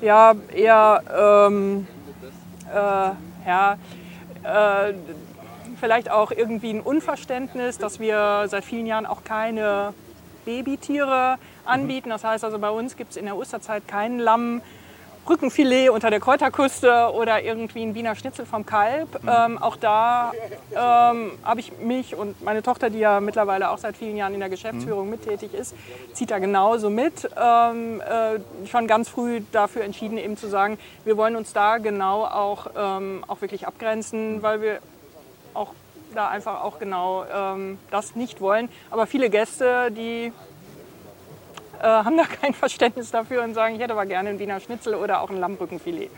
ja, 0.00 0.34
eher, 0.54 1.48
ähm, 1.48 1.86
äh, 2.72 3.10
ja, 3.46 3.78
äh, 4.42 4.94
vielleicht 5.78 6.10
auch 6.10 6.30
irgendwie 6.30 6.70
ein 6.70 6.80
Unverständnis, 6.80 7.78
dass 7.78 8.00
wir 8.00 8.46
seit 8.48 8.64
vielen 8.64 8.86
Jahren 8.86 9.06
auch 9.06 9.24
keine 9.24 9.94
Babytiere 10.44 11.38
anbieten. 11.64 12.10
Das 12.10 12.24
heißt 12.24 12.44
also, 12.44 12.58
bei 12.58 12.70
uns 12.70 12.96
gibt 12.96 13.10
es 13.10 13.16
in 13.16 13.26
der 13.26 13.36
Osterzeit 13.36 13.86
keinen 13.86 14.18
Lamm. 14.18 14.62
Rückenfilet 15.28 15.90
unter 15.90 16.10
der 16.10 16.20
Kräuterküste 16.20 17.10
oder 17.12 17.42
irgendwie 17.42 17.82
ein 17.82 17.94
Wiener 17.94 18.14
Schnitzel 18.14 18.46
vom 18.46 18.64
Kalb. 18.64 19.22
Mhm. 19.22 19.28
Ähm, 19.28 19.58
auch 19.58 19.76
da 19.76 20.32
ähm, 20.70 21.32
habe 21.42 21.60
ich 21.60 21.72
mich 21.78 22.14
und 22.14 22.42
meine 22.42 22.62
Tochter, 22.62 22.90
die 22.90 23.00
ja 23.00 23.20
mittlerweile 23.20 23.70
auch 23.70 23.78
seit 23.78 23.96
vielen 23.96 24.16
Jahren 24.16 24.34
in 24.34 24.40
der 24.40 24.48
Geschäftsführung 24.48 25.06
mhm. 25.06 25.10
mittätig 25.10 25.52
ist, 25.52 25.74
zieht 26.12 26.30
da 26.30 26.38
genauso 26.38 26.90
mit. 26.90 27.28
Ähm, 27.36 28.00
äh, 28.00 28.66
schon 28.68 28.86
ganz 28.86 29.08
früh 29.08 29.42
dafür 29.52 29.82
entschieden, 29.82 30.16
eben 30.18 30.36
zu 30.36 30.48
sagen, 30.48 30.78
wir 31.04 31.16
wollen 31.16 31.34
uns 31.34 31.52
da 31.52 31.78
genau 31.78 32.24
auch, 32.24 32.68
ähm, 32.76 33.24
auch 33.26 33.40
wirklich 33.40 33.66
abgrenzen, 33.66 34.42
weil 34.42 34.60
wir 34.60 34.78
auch 35.56 35.72
da 36.14 36.28
einfach 36.28 36.62
auch 36.62 36.78
genau 36.78 37.24
ähm, 37.32 37.78
das 37.90 38.16
nicht 38.16 38.40
wollen. 38.40 38.68
Aber 38.90 39.06
viele 39.06 39.30
Gäste, 39.30 39.90
die 39.90 40.32
äh, 41.80 41.82
haben 41.82 42.16
da 42.16 42.24
kein 42.24 42.54
Verständnis 42.54 43.10
dafür 43.10 43.44
und 43.44 43.54
sagen, 43.54 43.74
ich 43.74 43.80
hätte 43.80 43.92
aber 43.92 44.06
gerne 44.06 44.30
einen 44.30 44.38
Wiener 44.38 44.60
Schnitzel 44.60 44.94
oder 44.94 45.20
auch 45.20 45.30
ein 45.30 45.38
Lammrückenfilet. 45.38 46.10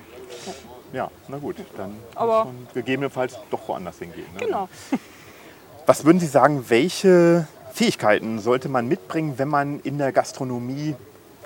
Ja, 0.92 1.10
na 1.28 1.36
gut, 1.36 1.56
dann 1.76 1.96
aber 2.14 2.44
muss 2.44 2.54
man 2.54 2.68
gegebenenfalls 2.74 3.38
doch 3.50 3.68
woanders 3.68 3.98
hingehen. 3.98 4.26
Ne? 4.34 4.46
Genau. 4.46 4.68
Was 5.86 6.04
würden 6.04 6.20
Sie 6.20 6.26
sagen, 6.26 6.66
welche 6.68 7.46
Fähigkeiten 7.72 8.38
sollte 8.38 8.68
man 8.68 8.88
mitbringen, 8.88 9.34
wenn 9.38 9.48
man 9.48 9.80
in 9.80 9.98
der 9.98 10.12
Gastronomie 10.12 10.96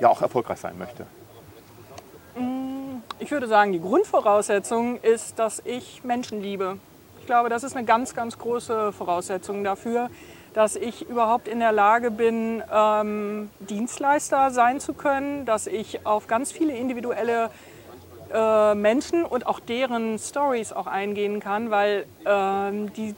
ja 0.00 0.08
auch 0.08 0.22
erfolgreich 0.22 0.58
sein 0.58 0.78
möchte? 0.78 1.06
Mm, 2.37 3.02
ich 3.18 3.30
würde 3.30 3.49
sagen, 3.49 3.72
die 3.72 3.80
Grundvoraussetzung 3.80 5.00
ist, 5.00 5.38
dass 5.38 5.61
ich 5.64 6.02
Menschen 6.04 6.40
liebe. 6.40 6.78
Ich 7.32 7.34
glaube, 7.34 7.48
das 7.48 7.64
ist 7.64 7.74
eine 7.74 7.86
ganz, 7.86 8.14
ganz 8.14 8.36
große 8.36 8.92
Voraussetzung 8.92 9.64
dafür, 9.64 10.10
dass 10.52 10.76
ich 10.76 11.08
überhaupt 11.08 11.48
in 11.48 11.60
der 11.60 11.72
Lage 11.72 12.10
bin, 12.10 12.62
ähm, 12.70 13.48
Dienstleister 13.58 14.50
sein 14.50 14.80
zu 14.80 14.92
können, 14.92 15.46
dass 15.46 15.66
ich 15.66 16.04
auf 16.04 16.26
ganz 16.26 16.52
viele 16.52 16.76
individuelle 16.76 17.48
äh, 18.34 18.74
Menschen 18.74 19.24
und 19.24 19.46
auch 19.46 19.60
deren 19.60 20.18
Stories 20.18 20.74
auch 20.74 20.86
eingehen 20.86 21.40
kann, 21.40 21.70
weil 21.70 22.04
ähm, 22.26 22.92
die 22.92 23.14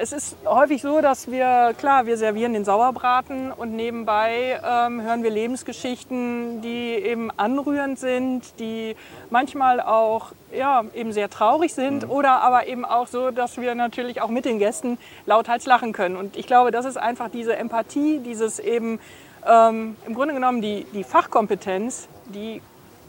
es 0.00 0.12
ist 0.12 0.36
häufig 0.46 0.80
so, 0.80 1.02
dass 1.02 1.30
wir, 1.30 1.74
klar, 1.76 2.06
wir 2.06 2.16
servieren 2.16 2.54
den 2.54 2.64
Sauerbraten 2.64 3.52
und 3.52 3.76
nebenbei 3.76 4.58
ähm, 4.64 5.02
hören 5.02 5.22
wir 5.22 5.30
Lebensgeschichten, 5.30 6.62
die 6.62 6.94
eben 6.94 7.30
anrührend 7.36 7.98
sind, 7.98 8.58
die 8.58 8.96
manchmal 9.28 9.80
auch 9.80 10.32
ja, 10.52 10.84
eben 10.94 11.12
sehr 11.12 11.28
traurig 11.28 11.74
sind 11.74 12.04
mhm. 12.04 12.10
oder 12.10 12.40
aber 12.40 12.66
eben 12.66 12.86
auch 12.86 13.08
so, 13.08 13.30
dass 13.30 13.60
wir 13.60 13.74
natürlich 13.74 14.22
auch 14.22 14.30
mit 14.30 14.46
den 14.46 14.58
Gästen 14.58 14.96
lauthals 15.26 15.66
lachen 15.66 15.92
können. 15.92 16.16
Und 16.16 16.34
ich 16.34 16.46
glaube, 16.46 16.70
das 16.70 16.86
ist 16.86 16.96
einfach 16.96 17.28
diese 17.28 17.56
Empathie, 17.56 18.20
dieses 18.20 18.58
eben 18.58 19.00
ähm, 19.46 19.96
im 20.06 20.14
Grunde 20.14 20.32
genommen 20.32 20.62
die, 20.62 20.86
die 20.94 21.04
Fachkompetenz, 21.04 22.08
die 22.26 22.62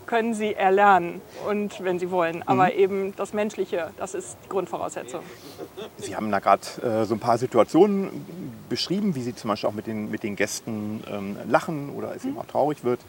können 0.05 0.33
sie 0.33 0.53
erlernen 0.53 1.21
und 1.47 1.83
wenn 1.83 1.99
sie 1.99 2.11
wollen. 2.11 2.43
Aber 2.47 2.65
mhm. 2.65 2.79
eben 2.79 3.15
das 3.15 3.33
Menschliche, 3.33 3.91
das 3.97 4.13
ist 4.13 4.37
die 4.43 4.49
Grundvoraussetzung. 4.49 5.21
Sie 5.97 6.15
haben 6.15 6.31
da 6.31 6.39
gerade 6.39 6.61
äh, 6.81 7.05
so 7.05 7.15
ein 7.15 7.19
paar 7.19 7.37
Situationen 7.37 8.25
beschrieben, 8.69 9.15
wie 9.15 9.21
Sie 9.21 9.35
zum 9.35 9.49
Beispiel 9.49 9.69
auch 9.69 9.73
mit 9.73 9.87
den, 9.87 10.11
mit 10.11 10.23
den 10.23 10.35
Gästen 10.35 11.03
ähm, 11.09 11.37
lachen 11.47 11.89
oder 11.91 12.15
es 12.15 12.23
mhm. 12.23 12.31
eben 12.31 12.39
auch 12.39 12.45
traurig 12.45 12.83
wird. 12.83 12.99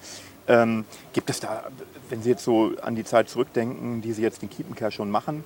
Ähm, 0.48 0.84
gibt 1.12 1.30
es 1.30 1.40
da, 1.40 1.64
wenn 2.08 2.22
Sie 2.22 2.30
jetzt 2.30 2.44
so 2.44 2.72
an 2.82 2.94
die 2.96 3.04
Zeit 3.04 3.28
zurückdenken, 3.28 4.02
die 4.02 4.12
Sie 4.12 4.22
jetzt 4.22 4.42
in 4.42 4.50
Kiepenkerl 4.50 4.90
schon 4.90 5.10
machen, 5.10 5.44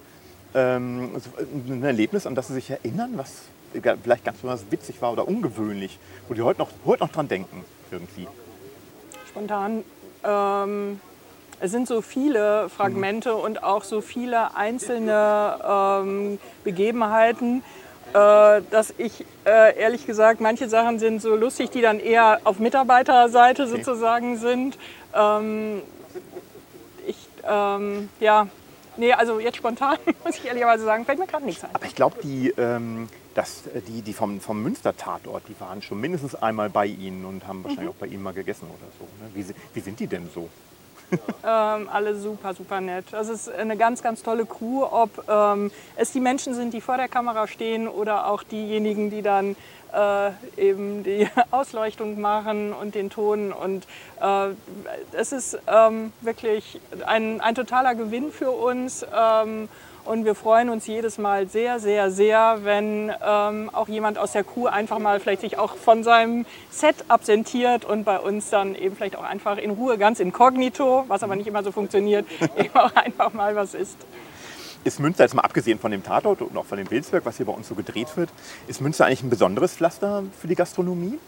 ähm, 0.54 1.10
ein 1.68 1.84
Erlebnis, 1.84 2.26
an 2.26 2.34
das 2.34 2.48
Sie 2.48 2.54
sich 2.54 2.70
erinnern, 2.70 3.12
was 3.16 3.42
vielleicht 3.72 4.24
ganz 4.24 4.38
besonders 4.38 4.64
witzig 4.70 5.02
war 5.02 5.12
oder 5.12 5.28
ungewöhnlich, 5.28 5.98
wo 6.28 6.34
Sie 6.34 6.42
heute 6.42 6.60
noch, 6.60 6.70
heute 6.86 7.02
noch 7.02 7.12
dran 7.12 7.28
denken 7.28 7.64
irgendwie? 7.90 8.26
Spontan 9.28 9.84
ähm, 10.24 11.00
es 11.60 11.70
sind 11.70 11.88
so 11.88 12.02
viele 12.02 12.68
Fragmente 12.68 13.32
mhm. 13.32 13.40
und 13.40 13.62
auch 13.62 13.84
so 13.84 14.00
viele 14.00 14.56
einzelne 14.56 15.58
ähm, 15.66 16.38
Begebenheiten, 16.64 17.62
äh, 18.12 18.62
dass 18.70 18.94
ich 18.98 19.24
äh, 19.44 19.78
ehrlich 19.78 20.06
gesagt, 20.06 20.40
manche 20.40 20.68
Sachen 20.68 20.98
sind 20.98 21.22
so 21.22 21.34
lustig, 21.34 21.70
die 21.70 21.80
dann 21.80 21.98
eher 21.98 22.40
auf 22.44 22.58
Mitarbeiterseite 22.58 23.66
sozusagen 23.66 24.38
sind. 24.38 24.78
Ähm, 25.14 25.82
ich, 27.06 27.28
ähm, 27.48 28.08
ja, 28.20 28.48
nee, 28.96 29.12
also 29.12 29.40
jetzt 29.40 29.56
spontan 29.56 29.96
muss 30.24 30.36
ich 30.36 30.46
ehrlicherweise 30.46 30.84
sagen, 30.84 31.04
fällt 31.04 31.18
mir 31.18 31.26
gerade 31.26 31.44
nichts 31.44 31.64
ein. 31.64 31.74
Aber 31.74 31.86
ich 31.86 31.94
glaube, 31.94 32.16
die, 32.22 32.52
ähm, 32.58 33.08
die, 33.88 34.02
die 34.02 34.12
vom, 34.12 34.40
vom 34.40 34.62
Münster-Tatort, 34.62 35.42
die 35.48 35.58
waren 35.60 35.82
schon 35.82 36.00
mindestens 36.00 36.34
einmal 36.34 36.70
bei 36.70 36.86
Ihnen 36.86 37.24
und 37.24 37.46
haben 37.46 37.64
wahrscheinlich 37.64 37.86
mhm. 37.86 37.96
auch 37.96 38.00
bei 38.00 38.06
Ihnen 38.06 38.22
mal 38.22 38.34
gegessen 38.34 38.66
oder 38.66 38.90
so. 38.98 39.04
Ne? 39.22 39.30
Wie, 39.34 39.54
wie 39.74 39.80
sind 39.80 39.98
die 40.00 40.06
denn 40.06 40.28
so? 40.34 40.48
ähm, 41.44 41.88
alle 41.92 42.16
super, 42.16 42.54
super 42.54 42.80
nett. 42.80 43.06
Das 43.10 43.28
ist 43.28 43.50
eine 43.50 43.76
ganz, 43.76 44.02
ganz 44.02 44.22
tolle 44.22 44.46
Crew, 44.46 44.84
ob 44.84 45.10
ähm, 45.28 45.70
es 45.96 46.12
die 46.12 46.20
Menschen 46.20 46.54
sind, 46.54 46.74
die 46.74 46.80
vor 46.80 46.96
der 46.96 47.08
Kamera 47.08 47.46
stehen 47.46 47.88
oder 47.88 48.26
auch 48.28 48.42
diejenigen, 48.42 49.10
die 49.10 49.22
dann 49.22 49.56
äh, 49.92 50.30
eben 50.56 51.02
die 51.04 51.28
Ausleuchtung 51.50 52.20
machen 52.20 52.72
und 52.72 52.94
den 52.94 53.10
Ton. 53.10 53.52
Und 53.52 53.86
äh, 54.20 54.48
es 55.12 55.32
ist 55.32 55.58
ähm, 55.66 56.12
wirklich 56.20 56.80
ein, 57.06 57.40
ein 57.40 57.54
totaler 57.54 57.94
Gewinn 57.94 58.32
für 58.32 58.50
uns. 58.50 59.04
Und 60.06 60.24
wir 60.24 60.36
freuen 60.36 60.68
uns 60.68 60.86
jedes 60.86 61.18
Mal 61.18 61.48
sehr, 61.48 61.80
sehr, 61.80 62.12
sehr, 62.12 62.60
wenn 62.62 63.12
ähm, 63.26 63.70
auch 63.72 63.88
jemand 63.88 64.18
aus 64.18 64.32
der 64.32 64.44
Crew 64.44 64.66
einfach 64.66 65.00
mal 65.00 65.18
vielleicht 65.18 65.40
sich 65.40 65.58
auch 65.58 65.74
von 65.74 66.04
seinem 66.04 66.46
Set 66.70 66.94
absentiert 67.08 67.84
und 67.84 68.04
bei 68.04 68.20
uns 68.20 68.48
dann 68.50 68.76
eben 68.76 68.94
vielleicht 68.94 69.16
auch 69.16 69.24
einfach 69.24 69.58
in 69.58 69.72
Ruhe, 69.72 69.98
ganz 69.98 70.20
inkognito, 70.20 71.04
was 71.08 71.24
aber 71.24 71.34
nicht 71.34 71.48
immer 71.48 71.64
so 71.64 71.72
funktioniert, 71.72 72.24
eben 72.56 72.74
auch 72.74 72.94
einfach 72.94 73.32
mal 73.32 73.56
was 73.56 73.74
ist. 73.74 73.96
Ist 74.84 75.00
Münster, 75.00 75.24
jetzt 75.24 75.34
mal 75.34 75.42
abgesehen 75.42 75.80
von 75.80 75.90
dem 75.90 76.04
Tatort 76.04 76.40
und 76.40 76.56
auch 76.56 76.66
von 76.66 76.78
dem 76.78 76.86
Bildswerk, 76.86 77.26
was 77.26 77.38
hier 77.38 77.46
bei 77.46 77.52
uns 77.52 77.66
so 77.66 77.74
gedreht 77.74 78.16
wird, 78.16 78.30
ist 78.68 78.80
Münster 78.80 79.06
eigentlich 79.06 79.24
ein 79.24 79.30
besonderes 79.30 79.74
Pflaster 79.74 80.22
für 80.40 80.46
die 80.46 80.54
Gastronomie? 80.54 81.18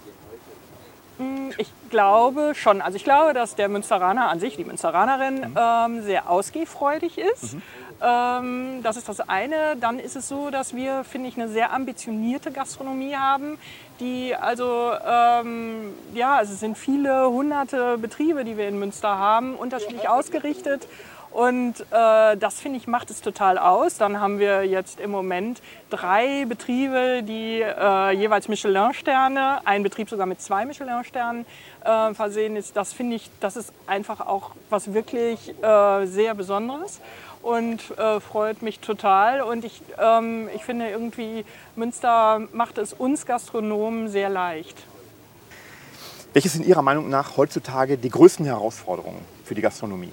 Ich 1.56 1.68
glaube 1.90 2.52
schon. 2.54 2.80
Also 2.80 2.96
ich 2.96 3.04
glaube, 3.04 3.34
dass 3.34 3.56
der 3.56 3.68
Münsteraner 3.68 4.28
an 4.28 4.38
sich, 4.38 4.56
die 4.56 4.64
Münsteranerin, 4.64 5.50
mhm. 5.50 5.56
ähm, 5.56 6.02
sehr 6.02 6.30
ausgehfreudig 6.30 7.18
ist. 7.18 7.54
Mhm. 7.54 7.62
Ähm, 8.00 8.80
das 8.82 8.96
ist 8.96 9.08
das 9.08 9.20
eine. 9.28 9.76
Dann 9.80 9.98
ist 9.98 10.16
es 10.16 10.28
so, 10.28 10.50
dass 10.50 10.74
wir, 10.74 11.04
finde 11.04 11.28
ich, 11.28 11.36
eine 11.36 11.48
sehr 11.48 11.72
ambitionierte 11.72 12.52
Gastronomie 12.52 13.16
haben, 13.16 13.58
die 14.00 14.34
also, 14.34 14.92
ähm, 15.06 15.92
ja, 16.14 16.36
also 16.36 16.52
es 16.52 16.60
sind 16.60 16.78
viele 16.78 17.28
hunderte 17.28 17.98
Betriebe, 17.98 18.44
die 18.44 18.56
wir 18.56 18.68
in 18.68 18.78
Münster 18.78 19.18
haben, 19.18 19.54
unterschiedlich 19.54 20.08
ausgerichtet. 20.08 20.86
Und 21.30 21.80
äh, 21.90 22.36
das 22.36 22.58
finde 22.58 22.78
ich 22.78 22.86
macht 22.86 23.10
es 23.10 23.20
total 23.20 23.58
aus. 23.58 23.98
Dann 23.98 24.18
haben 24.18 24.38
wir 24.38 24.64
jetzt 24.64 24.98
im 24.98 25.10
Moment 25.10 25.60
drei 25.90 26.46
Betriebe, 26.46 27.22
die 27.22 27.60
äh, 27.60 28.12
jeweils 28.12 28.48
Michelin-Sterne, 28.48 29.60
ein 29.64 29.82
Betrieb 29.82 30.08
sogar 30.08 30.26
mit 30.26 30.40
zwei 30.40 30.64
Michelin-Sternen 30.64 31.44
äh, 31.84 32.14
versehen 32.14 32.56
ist. 32.56 32.76
Das 32.76 32.92
finde 32.92 33.16
ich, 33.16 33.30
das 33.40 33.56
ist 33.56 33.72
einfach 33.86 34.20
auch 34.20 34.52
was 34.70 34.94
wirklich 34.94 35.54
äh, 35.62 36.06
sehr 36.06 36.34
Besonderes 36.34 37.00
und 37.48 37.98
äh, 37.98 38.20
freut 38.20 38.60
mich 38.62 38.80
total. 38.80 39.40
Und 39.40 39.64
ich, 39.64 39.80
ähm, 39.98 40.48
ich 40.54 40.64
finde 40.64 40.88
irgendwie, 40.90 41.44
Münster 41.76 42.46
macht 42.52 42.76
es 42.78 42.92
uns 42.92 43.24
Gastronomen 43.24 44.08
sehr 44.08 44.28
leicht. 44.28 44.76
Welche 46.34 46.50
sind 46.50 46.66
Ihrer 46.66 46.82
Meinung 46.82 47.08
nach 47.08 47.36
heutzutage 47.38 47.96
die 47.96 48.10
größten 48.10 48.44
Herausforderungen 48.44 49.22
für 49.44 49.54
die 49.54 49.62
Gastronomie? 49.62 50.12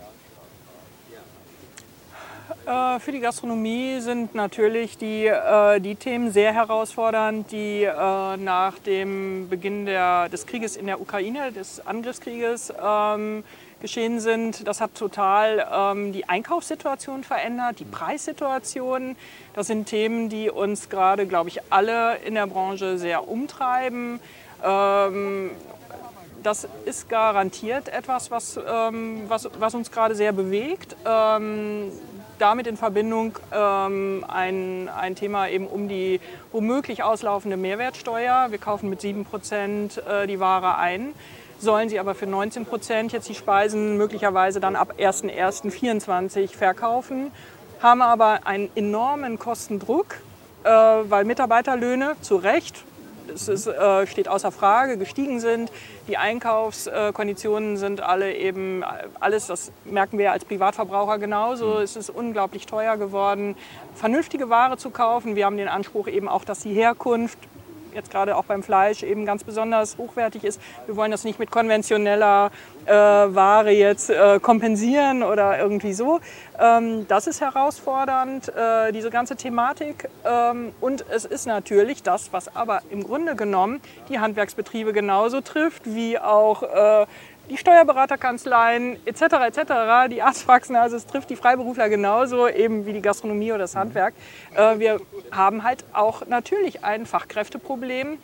Äh, 2.66 3.00
für 3.00 3.12
die 3.12 3.20
Gastronomie 3.20 4.00
sind 4.00 4.34
natürlich 4.34 4.98
die, 4.98 5.28
äh, 5.28 5.80
die 5.82 5.96
Themen 5.96 6.32
sehr 6.32 6.54
herausfordernd, 6.54 7.52
die 7.52 7.84
äh, 7.84 8.38
nach 8.38 8.80
dem 8.80 9.50
Beginn 9.50 9.86
der, 9.86 10.30
des 10.30 10.46
Krieges 10.48 10.78
in 10.78 10.88
der 10.88 11.02
Ukraine, 11.02 11.52
des 11.52 11.86
Angriffskrieges, 11.86 12.74
ähm, 12.82 13.44
geschehen 13.86 14.20
sind. 14.20 14.68
Das 14.68 14.82
hat 14.82 14.96
total 14.96 15.68
ähm, 15.72 16.12
die 16.12 16.28
Einkaufssituation 16.28 17.24
verändert, 17.24 17.80
die 17.80 17.86
Preissituation. 17.86 19.16
Das 19.54 19.68
sind 19.68 19.86
Themen, 19.86 20.28
die 20.28 20.50
uns 20.50 20.90
gerade, 20.90 21.28
glaube 21.28 21.50
ich, 21.50 21.60
alle 21.72 22.18
in 22.26 22.34
der 22.34 22.48
Branche 22.48 22.98
sehr 22.98 23.28
umtreiben. 23.28 24.20
Ähm, 24.64 25.52
das 26.42 26.68
ist 26.86 27.10
garantiert 27.10 27.88
etwas, 27.90 28.32
was, 28.32 28.58
ähm, 28.58 29.26
was, 29.28 29.50
was 29.60 29.76
uns 29.76 29.92
gerade 29.92 30.16
sehr 30.16 30.32
bewegt. 30.32 30.96
Ähm, 31.06 31.92
damit 32.40 32.66
in 32.66 32.78
Verbindung 32.78 33.38
ähm, 33.54 34.26
ein, 34.28 34.90
ein 34.90 35.16
Thema 35.16 35.48
eben 35.48 35.68
um 35.68 35.88
die 35.88 36.20
womöglich 36.52 37.04
auslaufende 37.04 37.56
Mehrwertsteuer. 37.56 38.48
Wir 38.50 38.58
kaufen 38.58 38.90
mit 38.90 39.00
7 39.00 39.26
Prozent 39.26 40.02
äh, 40.08 40.26
die 40.26 40.40
Ware 40.40 40.78
ein, 40.78 41.14
sollen 41.60 41.90
sie 41.90 42.00
aber 42.00 42.16
für 42.16 42.28
19 42.28 42.66
Prozent 42.66 43.12
jetzt 43.12 43.30
die 43.30 43.36
Speisen 43.36 43.98
möglicherweise 43.98 44.60
dann 44.60 44.76
ab 44.76 44.96
1.1.24 44.98 46.56
verkaufen, 46.56 47.32
haben 47.82 48.02
aber 48.02 48.46
einen 48.46 48.70
enormen 48.76 49.40
Kostendruck, 49.40 50.18
äh, 50.64 50.70
weil 50.70 51.26
Mitarbeiterlöhne 51.26 52.16
zu 52.22 52.38
Recht 52.38 52.84
es 53.34 53.48
ist, 53.48 53.68
äh, 53.68 54.08
steht 54.08 54.28
außer 54.28 54.52
Frage, 54.52 54.98
gestiegen 54.98 55.40
sind. 55.40 55.72
Die 56.08 56.18
Einkaufskonditionen 56.18 57.78
sind 57.78 58.02
alle 58.02 58.34
eben, 58.34 58.84
alles, 59.20 59.48
das 59.48 59.72
merken 59.86 60.18
wir 60.18 60.32
als 60.32 60.46
Privatverbraucher 60.46 61.18
genauso. 61.18 61.76
Mhm. 61.76 61.82
Es 61.82 61.96
ist 61.96 62.10
unglaublich 62.10 62.66
teuer 62.66 62.98
geworden, 62.98 63.56
vernünftige 63.94 64.50
Ware 64.50 64.78
zu 64.78 64.90
kaufen. 64.90 65.36
Wir 65.36 65.46
haben 65.46 65.58
den 65.58 65.68
Anspruch 65.68 66.08
eben 66.08 66.28
auch, 66.28 66.46
dass 66.46 66.60
die 66.60 66.74
Herkunft 66.74 67.38
jetzt 67.96 68.12
gerade 68.12 68.36
auch 68.36 68.46
beim 68.46 68.62
Fleisch 68.62 69.04
eben 69.04 69.26
ganz 69.26 69.44
besonders 69.44 69.98
hochwertig 69.98 70.44
ist. 70.44 70.62
Wir 70.86 70.96
wollen 70.96 71.12
das 71.12 71.24
nicht 71.24 71.40
mit 71.40 71.50
konventioneller 71.50 72.52
äh, 72.86 72.92
Ware 72.92 73.72
jetzt 73.72 74.10
äh, 74.10 74.40
kompensieren 74.40 75.24
oder 75.24 75.58
irgendwie 75.58 75.94
so. 75.94 76.20
Ähm, 76.60 77.08
das 77.08 77.28
ist 77.28 77.42
herausfordernd, 77.42 78.50
äh, 78.50 78.92
diese 78.92 79.10
ganze 79.10 79.36
Thematik. 79.36 80.10
Ähm, 80.24 80.74
und 80.82 81.06
es 81.10 81.26
ist 81.26 81.48
natürlich 81.48 82.04
das, 82.04 82.32
was 82.32 82.56
aber 82.56 82.82
im 82.92 83.04
Grunde 83.04 83.36
genommen 83.36 83.82
die 84.10 84.20
Handwerksbetriebe 84.20 84.94
genauso 84.94 85.42
trifft, 85.42 85.84
wie 85.86 86.20
auch 86.20 86.64
äh, 86.64 87.06
die 87.50 87.58
Steuerberaterkanzleien 87.58 88.98
etc. 89.06 89.22
etc., 89.48 89.62
die 90.10 90.22
Arztpraxen, 90.22 90.76
also 90.76 90.96
es 90.96 91.06
trifft 91.06 91.30
die 91.30 91.36
Freiberufler 91.36 91.90
genauso 91.90 92.48
eben 92.48 92.86
wie 92.86 92.94
die 92.94 93.02
Gastronomie 93.02 93.52
oder 93.52 93.60
das 93.60 93.76
Handwerk. 93.76 94.14
Äh, 94.56 94.80
wir 94.80 95.00
haben 95.32 95.64
halt 95.64 95.84
auch 95.94 96.26
natürlich 96.28 96.84
ein 96.84 97.06
Fachkräfteproblem 97.06 98.18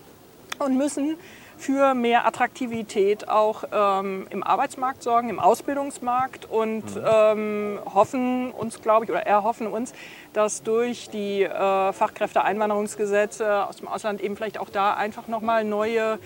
und 0.59 0.77
müssen 0.77 1.17
für 1.61 1.93
mehr 1.93 2.25
Attraktivität 2.25 3.29
auch 3.29 3.63
ähm, 3.71 4.25
im 4.31 4.41
Arbeitsmarkt 4.41 5.03
sorgen, 5.03 5.29
im 5.29 5.39
Ausbildungsmarkt 5.39 6.45
und 6.49 6.95
mhm. 6.95 7.03
ähm, 7.05 7.79
hoffen 7.93 8.51
uns, 8.51 8.81
glaube 8.81 9.05
ich, 9.05 9.11
oder 9.11 9.27
erhoffen 9.27 9.67
uns, 9.67 9.93
dass 10.33 10.63
durch 10.63 11.09
die 11.09 11.43
äh, 11.43 11.93
Fachkräfteeinwanderungsgesetze 11.93 13.67
aus 13.67 13.77
dem 13.77 13.87
Ausland 13.87 14.21
eben 14.21 14.35
vielleicht 14.35 14.59
auch 14.59 14.69
da 14.69 14.95
einfach 14.95 15.27
nochmal 15.27 15.63
neue 15.63 16.17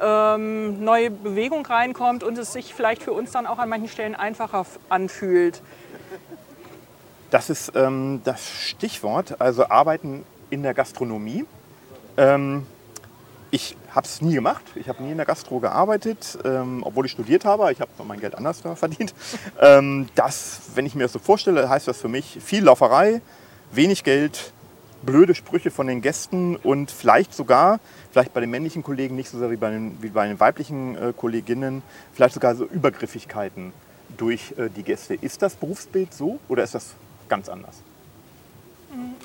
ähm, 0.00 0.84
neue 0.84 1.10
Bewegung 1.10 1.64
reinkommt 1.66 2.22
und 2.22 2.38
es 2.38 2.52
sich 2.52 2.74
vielleicht 2.74 3.02
für 3.02 3.12
uns 3.12 3.32
dann 3.32 3.46
auch 3.46 3.58
an 3.58 3.68
manchen 3.68 3.88
Stellen 3.88 4.14
einfacher 4.14 4.66
anfühlt. 4.88 5.62
Das 7.30 7.50
ist 7.50 7.72
ähm, 7.74 8.20
das 8.24 8.48
Stichwort, 8.48 9.40
also 9.40 9.68
Arbeiten 9.68 10.24
in 10.50 10.62
der 10.62 10.74
Gastronomie. 10.74 11.44
Ähm, 12.16 12.66
ich 13.50 13.76
habe 13.94 14.04
es 14.04 14.20
nie 14.20 14.34
gemacht. 14.34 14.62
Ich 14.74 14.88
habe 14.88 15.02
nie 15.02 15.12
in 15.12 15.16
der 15.16 15.26
Gastro 15.26 15.60
gearbeitet, 15.60 16.38
ähm, 16.44 16.82
obwohl 16.84 17.06
ich 17.06 17.12
studiert 17.12 17.44
habe. 17.44 17.70
Ich 17.70 17.80
habe 17.80 17.90
mein 18.04 18.18
Geld 18.18 18.34
anders 18.34 18.62
verdient. 18.74 19.14
Ähm, 19.60 20.08
das, 20.16 20.60
wenn 20.74 20.84
ich 20.86 20.94
mir 20.94 21.04
das 21.04 21.12
so 21.12 21.20
vorstelle, 21.20 21.68
heißt 21.68 21.86
das 21.86 22.00
für 22.00 22.08
mich 22.08 22.38
viel 22.44 22.64
Lauferei, 22.64 23.22
wenig 23.70 24.02
Geld, 24.02 24.52
blöde 25.04 25.34
Sprüche 25.34 25.70
von 25.70 25.86
den 25.86 26.00
Gästen 26.00 26.56
und 26.56 26.90
vielleicht 26.90 27.34
sogar, 27.34 27.80
vielleicht 28.10 28.32
bei 28.34 28.40
den 28.40 28.50
männlichen 28.50 28.82
Kollegen 28.82 29.16
nicht 29.16 29.28
so 29.28 29.38
sehr 29.38 29.50
wie 29.50 29.56
bei 29.56 29.70
den, 29.70 30.02
wie 30.02 30.08
bei 30.08 30.26
den 30.26 30.40
weiblichen 30.40 30.96
äh, 30.96 31.12
Kolleginnen, 31.16 31.82
vielleicht 32.12 32.34
sogar 32.34 32.54
so 32.54 32.64
Übergriffigkeiten 32.64 33.72
durch 34.16 34.54
äh, 34.56 34.68
die 34.68 34.82
Gäste. 34.82 35.14
Ist 35.14 35.42
das 35.42 35.54
Berufsbild 35.54 36.12
so 36.12 36.38
oder 36.48 36.64
ist 36.64 36.74
das 36.74 36.94
ganz 37.28 37.48
anders? 37.48 37.82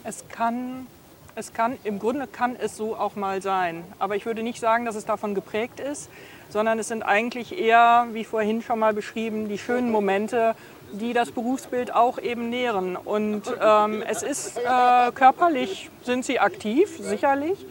Es 0.04 0.24
kann, 0.30 0.88
es 1.36 1.54
kann, 1.54 1.78
im 1.84 2.00
Grunde 2.00 2.28
kann 2.28 2.56
es 2.56 2.76
so 2.76 2.96
auch 2.96 3.16
mal 3.16 3.42
sein. 3.42 3.84
Aber 4.00 4.16
ich 4.16 4.26
würde 4.26 4.44
nicht 4.44 4.60
sagen, 4.60 4.86
dass 4.86 4.96
es 4.96 5.06
davon 5.06 5.36
geprägt 5.36 5.80
ist, 5.80 6.10
sondern 6.50 6.80
es 6.80 6.88
sind 6.88 7.04
eigentlich 7.04 7.58
eher, 7.58 8.08
wie 8.14 8.26
vorhin 8.26 8.62
schon 8.62 8.80
mal 8.80 8.94
beschrieben, 8.94 9.50
die 9.50 9.58
schönen 9.58 9.92
Momente, 9.92 10.56
die 10.92 11.14
das 11.14 11.32
Berufsbild 11.32 11.94
auch 11.94 12.20
eben 12.20 12.50
nähren. 12.50 12.96
Und 12.96 13.44
ähm, 13.62 14.04
es 14.08 14.24
ist 14.24 14.58
äh, 14.58 15.12
körperlich 15.14 15.90
sind 16.04 16.26
sie 16.26 16.40
aktiv, 16.40 16.98
sicherlich, 17.00 17.66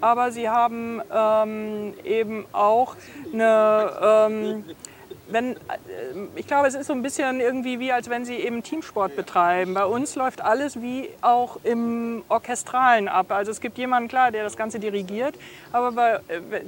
aber 0.00 0.32
sie 0.32 0.48
haben 0.48 1.00
ähm, 1.12 1.94
eben 2.04 2.46
auch 2.52 2.96
eine 3.32 3.90
ähm, 4.02 4.64
wenn, 5.28 5.52
äh, 5.52 5.58
ich 6.36 6.46
glaube, 6.46 6.68
es 6.68 6.74
ist 6.74 6.86
so 6.86 6.92
ein 6.92 7.02
bisschen 7.02 7.40
irgendwie 7.40 7.80
wie, 7.80 7.92
als 7.92 8.10
wenn 8.10 8.24
sie 8.24 8.36
eben 8.36 8.62
Teamsport 8.62 9.16
betreiben. 9.16 9.74
Bei 9.74 9.84
uns 9.84 10.14
läuft 10.16 10.40
alles 10.40 10.80
wie 10.80 11.08
auch 11.20 11.58
im 11.64 12.22
Orchestralen 12.28 13.08
ab. 13.08 13.30
Also 13.30 13.50
es 13.50 13.60
gibt 13.60 13.78
jemanden, 13.78 14.08
klar, 14.08 14.30
der 14.30 14.44
das 14.44 14.56
Ganze 14.56 14.78
dirigiert, 14.78 15.36
aber 15.72 16.20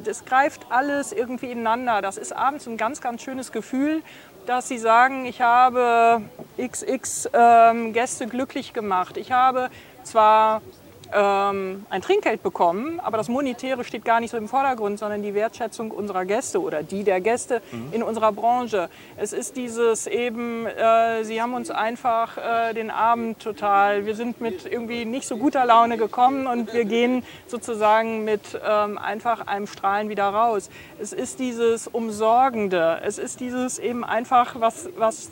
es 0.05 0.21
äh, 0.21 0.25
greift 0.25 0.67
alles 0.71 1.13
irgendwie 1.13 1.51
ineinander. 1.51 2.03
Das 2.03 2.17
ist 2.17 2.33
abends 2.33 2.67
ein 2.67 2.77
ganz, 2.77 3.01
ganz 3.01 3.23
schönes 3.23 3.53
Gefühl 3.53 4.03
dass 4.47 4.69
sie 4.69 4.79
sagen, 4.79 5.25
ich 5.25 5.41
habe 5.41 6.23
XX 6.57 7.29
ähm, 7.33 7.93
Gäste 7.93 8.27
glücklich 8.27 8.73
gemacht. 8.73 9.17
Ich 9.17 9.33
habe 9.33 9.71
zwar 10.05 10.63
ähm, 11.13 11.87
ein 11.91 12.03
Trinkgeld 12.03 12.43
bekommen, 12.43 13.01
aber 13.01 13.17
das 13.17 13.29
Monetäre 13.29 13.85
steht 13.85 14.05
gar 14.05 14.21
nicht 14.21 14.31
so 14.31 14.37
im 14.37 14.49
Vordergrund, 14.49 14.99
sondern 14.99 15.23
die 15.23 15.35
Wertschätzung 15.35 15.91
unserer 15.91 16.25
Gäste 16.25 16.61
oder 16.61 16.83
die 16.83 17.05
der 17.05 17.21
Gäste 17.21 17.63
mhm. 17.73 17.93
in 17.93 18.03
unserer 18.03 18.33
Branche. 18.33 18.89
Es 19.17 19.33
ist 19.33 19.57
dieses 19.57 20.07
eben, 20.07 20.67
äh, 20.67 21.25
sie 21.25 21.41
haben 21.41 21.55
uns 21.55 21.71
einfach 21.71 22.37
äh, 22.37 22.75
den 22.75 22.91
Abend 22.91 23.41
total, 23.41 24.07
wir 24.07 24.15
sind 24.15 24.41
mit 24.41 24.67
irgendwie 24.67 25.05
nicht 25.05 25.27
so 25.27 25.37
guter 25.37 25.65
Laune 25.65 25.97
gekommen 25.97 26.47
und 26.47 26.73
wir 26.73 26.85
gehen 26.85 27.25
sozusagen 27.47 28.25
mit 28.25 28.59
ähm, 28.67 28.99
einfach 28.99 29.47
einem 29.47 29.67
Strahlen 29.67 30.09
wieder 30.09 30.25
raus. 30.25 30.71
Es 31.01 31.13
ist 31.13 31.39
dieses 31.39 31.87
Umsorgende, 31.87 33.01
es 33.05 33.19
ist 33.19 33.41
dieses 33.41 33.79
eben 33.79 34.05
einfach, 34.05 34.57
was, 34.59 34.89
was 34.97 35.31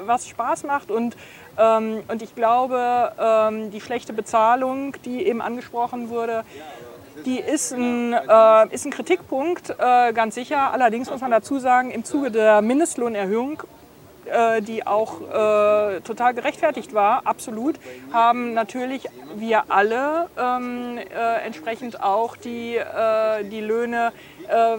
was 0.00 0.28
Spaß 0.28 0.64
macht 0.64 0.90
und, 0.90 1.16
und 1.58 2.22
ich 2.22 2.34
glaube, 2.34 3.12
ähm, 3.18 3.70
die 3.70 3.80
schlechte 3.80 4.12
Bezahlung, 4.12 4.94
die 5.04 5.26
eben 5.26 5.40
angesprochen 5.40 6.08
wurde, 6.08 6.44
die 7.24 7.40
ist 7.40 7.72
ein, 7.72 8.12
äh, 8.12 8.74
ist 8.74 8.84
ein 8.84 8.92
Kritikpunkt, 8.92 9.70
äh, 9.70 10.12
ganz 10.12 10.36
sicher. 10.36 10.72
Allerdings 10.72 11.10
muss 11.10 11.20
man 11.20 11.30
dazu 11.30 11.58
sagen, 11.58 11.90
im 11.90 12.04
Zuge 12.04 12.30
der 12.30 12.62
Mindestlohnerhöhung 12.62 13.62
äh, 14.28 14.60
die 14.60 14.86
auch 14.86 15.20
äh, 15.22 16.00
total 16.00 16.34
gerechtfertigt 16.34 16.92
war, 16.92 17.26
absolut, 17.26 17.76
haben 18.12 18.52
natürlich 18.52 19.06
wir 19.36 19.70
alle 19.70 20.28
ähm, 20.38 20.98
äh, 20.98 21.46
entsprechend 21.46 22.02
auch 22.02 22.36
die, 22.36 22.76
äh, 22.76 23.44
die 23.44 23.60
Löhne, 23.60 24.12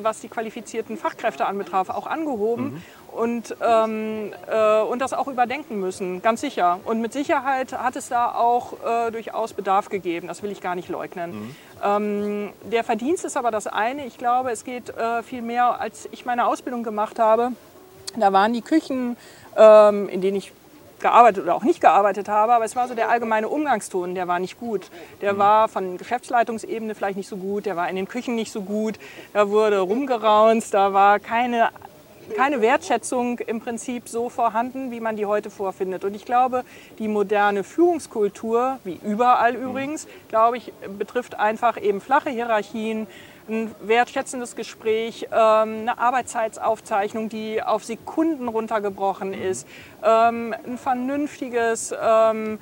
was 0.02 0.20
die 0.20 0.30
qualifizierten 0.30 0.98
Fachkräfte 0.98 1.46
anbetraf, 1.46 1.90
auch 1.90 2.08
angehoben. 2.08 2.64
Mhm. 2.64 2.84
Und, 3.20 3.56
ähm, 3.62 4.34
äh, 4.50 4.82
und 4.82 5.00
das 5.00 5.14
auch 5.14 5.28
überdenken 5.28 5.80
müssen, 5.80 6.22
ganz 6.22 6.42
sicher. 6.42 6.80
Und 6.86 7.02
mit 7.02 7.14
Sicherheit 7.14 7.74
hat 7.74 7.96
es 7.96 8.10
da 8.10 8.34
auch 8.34 8.74
durchaus 9.12 9.54
Bedarf 9.54 9.90
gegeben, 9.90 10.28
das 10.28 10.44
will 10.44 10.52
ich 10.52 10.62
gar 10.62 10.76
nicht 10.76 10.90
leugnen. 10.90 11.32
Mhm. 11.32 11.56
Ähm, 11.84 12.54
der 12.72 12.84
Verdienst 12.84 13.26
ist 13.26 13.38
aber 13.38 13.52
das 13.52 13.68
eine. 13.68 14.06
Ich 14.06 14.18
glaube, 14.18 14.52
es 14.52 14.64
geht 14.64 14.94
viel 15.24 15.42
mehr, 15.42 15.80
als 15.80 16.08
ich 16.12 16.26
meine 16.26 16.48
Ausbildung 16.48 16.84
gemacht 16.84 17.20
habe. 17.20 17.52
Da 18.18 18.32
waren 18.34 18.54
die 18.54 18.62
Küchen 18.62 19.18
ähm, 19.60 20.10
in 20.10 20.22
denen 20.22 20.38
ich 20.38 20.54
gearbeitet 21.00 21.44
oder 21.44 21.56
auch 21.56 21.64
nicht 21.64 21.80
gearbeitet 21.80 22.28
habe, 22.28 22.54
aber 22.54 22.66
es 22.66 22.76
war 22.76 22.90
so 22.90 22.94
der 22.94 23.10
allgemeine 23.10 23.48
Umgangston, 23.48 24.16
der 24.16 24.28
war 24.28 24.40
nicht 24.40 24.60
gut. 24.60 24.90
Der 25.22 25.38
war 25.38 25.70
von 25.70 25.98
Geschäftsleitungsebene 25.98 26.94
vielleicht 26.94 27.16
nicht 27.16 27.30
so 27.30 27.38
gut, 27.38 27.66
der 27.66 27.78
war 27.78 27.90
in 27.90 27.96
den 27.96 28.08
Küchen 28.08 28.36
nicht 28.36 28.52
so 28.52 28.64
gut, 28.64 29.00
da 29.34 29.50
wurde 29.50 29.80
rumgeraunzt, 29.80 30.74
da 30.74 30.92
war 30.92 31.20
keine, 31.20 31.70
keine 32.36 32.62
Wertschätzung 32.62 33.40
im 33.40 33.60
Prinzip 33.62 34.08
so 34.08 34.30
vorhanden, 34.30 34.92
wie 34.92 35.00
man 35.00 35.16
die 35.16 35.26
heute 35.26 35.50
vorfindet. 35.50 36.04
Und 36.04 36.16
ich 36.16 36.26
glaube, 36.26 36.64
die 36.98 37.08
moderne 37.08 37.64
Führungskultur, 37.64 38.80
wie 38.84 39.00
überall 39.04 39.56
übrigens, 39.56 40.08
glaube 40.28 40.58
ich, 40.58 40.74
betrifft 40.98 41.36
einfach 41.36 41.82
eben 41.82 42.02
flache 42.02 42.30
Hierarchien, 42.30 43.08
ein 43.50 43.74
wertschätzendes 43.82 44.56
Gespräch, 44.56 45.28
ähm, 45.32 45.80
eine 45.82 45.98
Arbeitszeitsaufzeichnung, 45.98 47.30
die 47.30 47.62
auf 47.64 47.84
Sekunden 47.84 48.48
runtergebrochen 48.48 49.34
ist, 49.34 49.68
ähm, 50.04 50.54
ein 50.66 50.78
vernünftiges, 50.78 51.94
ähm, 52.00 52.56
äh, 52.56 52.58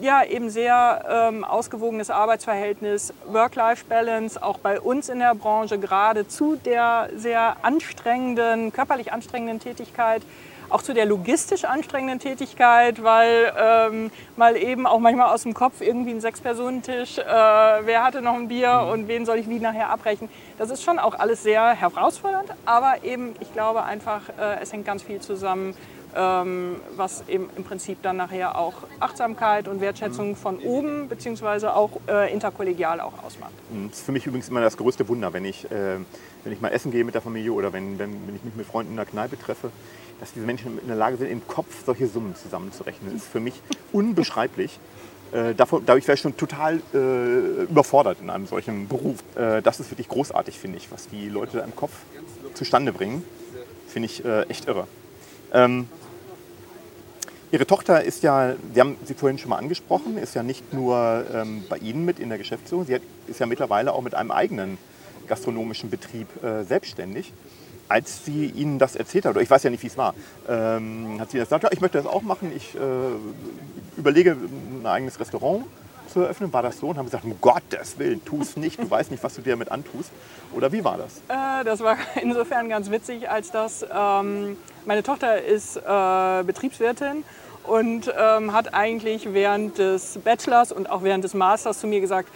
ja, 0.00 0.24
eben 0.24 0.50
sehr 0.50 1.44
ausgewogenes 1.46 2.10
Arbeitsverhältnis, 2.10 3.12
Work-Life-Balance, 3.26 4.42
auch 4.42 4.58
bei 4.58 4.80
uns 4.80 5.08
in 5.08 5.18
der 5.18 5.34
Branche, 5.34 5.78
gerade 5.78 6.26
zu 6.26 6.56
der 6.56 7.08
sehr 7.16 7.56
anstrengenden, 7.62 8.72
körperlich 8.72 9.12
anstrengenden 9.12 9.60
Tätigkeit 9.60 10.22
auch 10.70 10.82
zu 10.82 10.92
der 10.92 11.06
logistisch 11.06 11.64
anstrengenden 11.64 12.18
Tätigkeit, 12.18 13.02
weil 13.02 13.52
ähm, 13.58 14.10
mal 14.36 14.56
eben 14.56 14.86
auch 14.86 14.98
manchmal 14.98 15.32
aus 15.32 15.42
dem 15.42 15.54
Kopf 15.54 15.80
irgendwie 15.80 16.10
ein 16.10 16.20
Sechs-Personen-Tisch, 16.20 17.18
äh, 17.18 17.24
wer 17.24 18.04
hatte 18.04 18.22
noch 18.22 18.34
ein 18.34 18.48
Bier 18.48 18.82
mhm. 18.84 18.90
und 18.90 19.08
wen 19.08 19.26
soll 19.26 19.38
ich 19.38 19.48
wie 19.48 19.58
nachher 19.58 19.90
abbrechen. 19.90 20.28
Das 20.58 20.70
ist 20.70 20.82
schon 20.82 20.98
auch 20.98 21.18
alles 21.18 21.42
sehr 21.42 21.70
herausfordernd, 21.70 22.50
aber 22.66 23.04
eben, 23.04 23.34
ich 23.40 23.52
glaube 23.52 23.84
einfach, 23.84 24.28
äh, 24.38 24.60
es 24.60 24.72
hängt 24.72 24.84
ganz 24.84 25.02
viel 25.02 25.20
zusammen, 25.20 25.68
ähm, 25.68 25.97
was 26.14 27.24
eben 27.28 27.48
im 27.56 27.64
Prinzip 27.64 28.02
dann 28.02 28.16
nachher 28.16 28.58
auch 28.58 28.74
Achtsamkeit 28.98 29.68
und 29.68 29.80
Wertschätzung 29.80 30.36
von 30.36 30.58
oben 30.58 31.08
beziehungsweise 31.08 31.74
auch 31.74 31.90
äh, 32.08 32.32
interkollegial 32.32 33.00
auch 33.00 33.22
ausmacht. 33.22 33.52
Mhm. 33.70 33.88
Das 33.90 33.98
ist 33.98 34.06
für 34.06 34.12
mich 34.12 34.26
übrigens 34.26 34.48
immer 34.48 34.60
das 34.60 34.76
größte 34.76 35.06
Wunder, 35.08 35.32
wenn 35.32 35.44
ich, 35.44 35.64
äh, 35.66 35.96
wenn 36.44 36.52
ich 36.52 36.60
mal 36.60 36.70
essen 36.70 36.90
gehe 36.90 37.04
mit 37.04 37.14
der 37.14 37.22
Familie 37.22 37.52
oder 37.52 37.72
wenn, 37.72 37.98
wenn, 37.98 38.26
wenn 38.26 38.36
ich 38.36 38.42
mich 38.42 38.54
mit 38.56 38.66
Freunden 38.66 38.92
in 38.92 38.96
der 38.96 39.06
Kneipe 39.06 39.38
treffe 39.38 39.70
dass 40.20 40.32
diese 40.32 40.46
Menschen 40.46 40.78
in 40.80 40.88
der 40.88 40.96
Lage 40.96 41.16
sind, 41.16 41.28
im 41.28 41.46
Kopf 41.46 41.84
solche 41.84 42.06
Summen 42.06 42.34
zusammenzurechnen. 42.34 43.12
Das 43.12 43.22
ist 43.22 43.30
für 43.30 43.40
mich 43.40 43.60
unbeschreiblich. 43.92 44.78
Äh, 45.32 45.54
davon, 45.54 45.84
dadurch 45.84 46.06
wäre 46.06 46.14
ich 46.14 46.20
schon 46.20 46.36
total 46.36 46.80
äh, 46.94 47.64
überfordert 47.64 48.18
in 48.22 48.30
einem 48.30 48.46
solchen 48.46 48.88
Beruf. 48.88 49.22
Äh, 49.36 49.62
das 49.62 49.78
ist 49.78 49.90
wirklich 49.90 50.08
großartig, 50.08 50.58
finde 50.58 50.78
ich, 50.78 50.90
was 50.90 51.08
die 51.08 51.28
Leute 51.28 51.58
da 51.58 51.64
im 51.64 51.76
Kopf 51.76 51.92
zustande 52.54 52.92
bringen. 52.92 53.22
Finde 53.86 54.06
ich 54.06 54.24
äh, 54.24 54.42
echt 54.44 54.66
irre. 54.68 54.86
Ähm, 55.52 55.88
Ihre 57.50 57.66
Tochter 57.66 58.04
ist 58.04 58.22
ja, 58.22 58.54
Sie 58.74 58.80
haben 58.80 58.96
sie 59.04 59.14
vorhin 59.14 59.38
schon 59.38 59.50
mal 59.50 59.56
angesprochen, 59.56 60.18
ist 60.18 60.34
ja 60.34 60.42
nicht 60.42 60.74
nur 60.74 61.24
ähm, 61.32 61.64
bei 61.68 61.78
Ihnen 61.78 62.04
mit 62.04 62.18
in 62.18 62.28
der 62.28 62.36
Geschäftsführung, 62.36 62.84
sie 62.84 62.94
hat, 62.96 63.02
ist 63.26 63.40
ja 63.40 63.46
mittlerweile 63.46 63.92
auch 63.92 64.02
mit 64.02 64.14
einem 64.14 64.30
eigenen 64.30 64.76
gastronomischen 65.28 65.88
Betrieb 65.88 66.28
äh, 66.42 66.64
selbstständig. 66.64 67.32
Als 67.88 68.26
sie 68.26 68.46
Ihnen 68.46 68.78
das 68.78 68.96
erzählt 68.96 69.24
hat, 69.24 69.30
oder 69.30 69.40
ich 69.40 69.48
weiß 69.48 69.62
ja 69.62 69.70
nicht, 69.70 69.82
wie 69.82 69.86
es 69.86 69.96
war, 69.96 70.14
ähm, 70.46 71.16
hat 71.18 71.30
sie 71.30 71.38
gesagt, 71.38 71.64
ja, 71.64 71.70
ich 71.72 71.80
möchte 71.80 71.96
das 71.96 72.06
auch 72.06 72.20
machen, 72.20 72.52
ich 72.54 72.74
äh, 72.74 72.78
überlege, 73.96 74.36
ein 74.82 74.84
eigenes 74.84 75.18
Restaurant 75.18 75.64
zu 76.08 76.20
eröffnen. 76.20 76.52
War 76.52 76.62
das 76.62 76.78
so? 76.78 76.88
Und 76.88 76.98
haben 76.98 77.06
gesagt, 77.06 77.24
um 77.24 77.40
Gottes 77.40 77.98
Willen, 77.98 78.24
tu 78.24 78.40
es 78.40 78.56
nicht, 78.56 78.78
du 78.78 78.90
weißt 78.90 79.10
nicht, 79.10 79.22
was 79.22 79.34
du 79.34 79.42
dir 79.42 79.50
damit 79.50 79.70
antust. 79.70 80.10
Oder 80.54 80.72
wie 80.72 80.84
war 80.84 80.98
das? 80.98 81.18
Äh, 81.28 81.64
das 81.64 81.80
war 81.80 81.96
insofern 82.22 82.68
ganz 82.68 82.90
witzig, 82.90 83.30
als 83.30 83.50
dass 83.50 83.84
ähm, 83.94 84.56
meine 84.86 85.02
Tochter 85.02 85.42
ist 85.42 85.76
äh, 85.76 86.42
Betriebswirtin 86.44 87.24
und 87.64 88.12
ähm, 88.18 88.52
hat 88.52 88.74
eigentlich 88.74 89.32
während 89.32 89.78
des 89.78 90.18
Bachelors 90.24 90.72
und 90.72 90.90
auch 90.90 91.02
während 91.02 91.24
des 91.24 91.34
Masters 91.34 91.80
zu 91.80 91.86
mir 91.86 92.00
gesagt, 92.00 92.28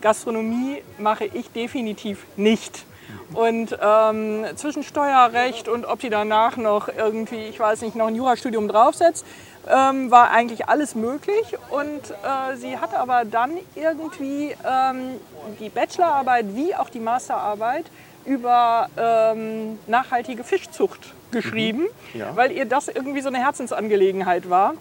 Gastronomie 0.00 0.82
mache 0.98 1.26
ich 1.26 1.50
definitiv 1.50 2.26
nicht. 2.36 2.84
Und 3.32 3.76
ähm, 3.80 4.44
zwischen 4.56 4.82
Steuerrecht 4.82 5.68
und 5.68 5.84
ob 5.84 6.00
die 6.00 6.10
danach 6.10 6.56
noch 6.56 6.88
irgendwie, 6.88 7.46
ich 7.48 7.58
weiß 7.58 7.82
nicht, 7.82 7.96
noch 7.96 8.06
ein 8.06 8.14
Jurastudium 8.14 8.68
draufsetzt, 8.68 9.24
ähm, 9.70 10.10
war 10.10 10.30
eigentlich 10.30 10.68
alles 10.68 10.94
möglich. 10.94 11.56
Und 11.70 12.10
äh, 12.10 12.56
sie 12.56 12.78
hat 12.78 12.94
aber 12.94 13.24
dann 13.24 13.52
irgendwie 13.74 14.54
ähm, 14.66 15.20
die 15.58 15.68
Bachelorarbeit 15.68 16.46
wie 16.54 16.74
auch 16.74 16.88
die 16.88 17.00
Masterarbeit 17.00 17.86
über 18.24 18.88
ähm, 18.96 19.78
nachhaltige 19.86 20.44
Fischzucht 20.44 21.14
geschrieben, 21.30 21.86
mhm. 22.12 22.20
ja. 22.20 22.36
weil 22.36 22.52
ihr 22.52 22.64
das 22.64 22.88
irgendwie 22.88 23.20
so 23.20 23.28
eine 23.28 23.38
Herzensangelegenheit 23.38 24.50
war. 24.50 24.74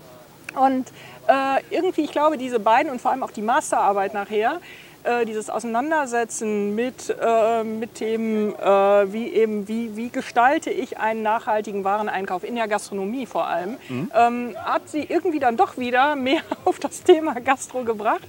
Und 0.55 0.87
äh, 1.27 1.61
irgendwie, 1.69 2.01
ich 2.01 2.11
glaube, 2.11 2.37
diese 2.37 2.59
beiden 2.59 2.91
und 2.91 2.99
vor 2.99 3.11
allem 3.11 3.23
auch 3.23 3.31
die 3.31 3.43
Masterarbeit 3.43 4.13
nachher, 4.13 4.59
äh, 5.03 5.25
dieses 5.25 5.49
Auseinandersetzen 5.49 6.75
mit, 6.75 7.15
äh, 7.21 7.63
mit 7.63 7.95
Themen 7.95 8.53
äh, 8.55 9.13
wie 9.13 9.29
eben, 9.29 9.67
wie, 9.67 9.95
wie 9.95 10.09
gestalte 10.09 10.69
ich 10.69 10.97
einen 10.97 11.21
nachhaltigen 11.21 11.83
Wareneinkauf 11.83 12.43
in 12.43 12.55
der 12.55 12.67
Gastronomie 12.67 13.25
vor 13.25 13.47
allem, 13.47 13.77
mhm. 13.87 14.11
ähm, 14.15 14.55
hat 14.57 14.89
sie 14.89 15.03
irgendwie 15.03 15.39
dann 15.39 15.57
doch 15.57 15.77
wieder 15.77 16.15
mehr 16.15 16.41
auf 16.65 16.79
das 16.79 17.03
Thema 17.03 17.35
Gastro 17.35 17.83
gebracht. 17.83 18.27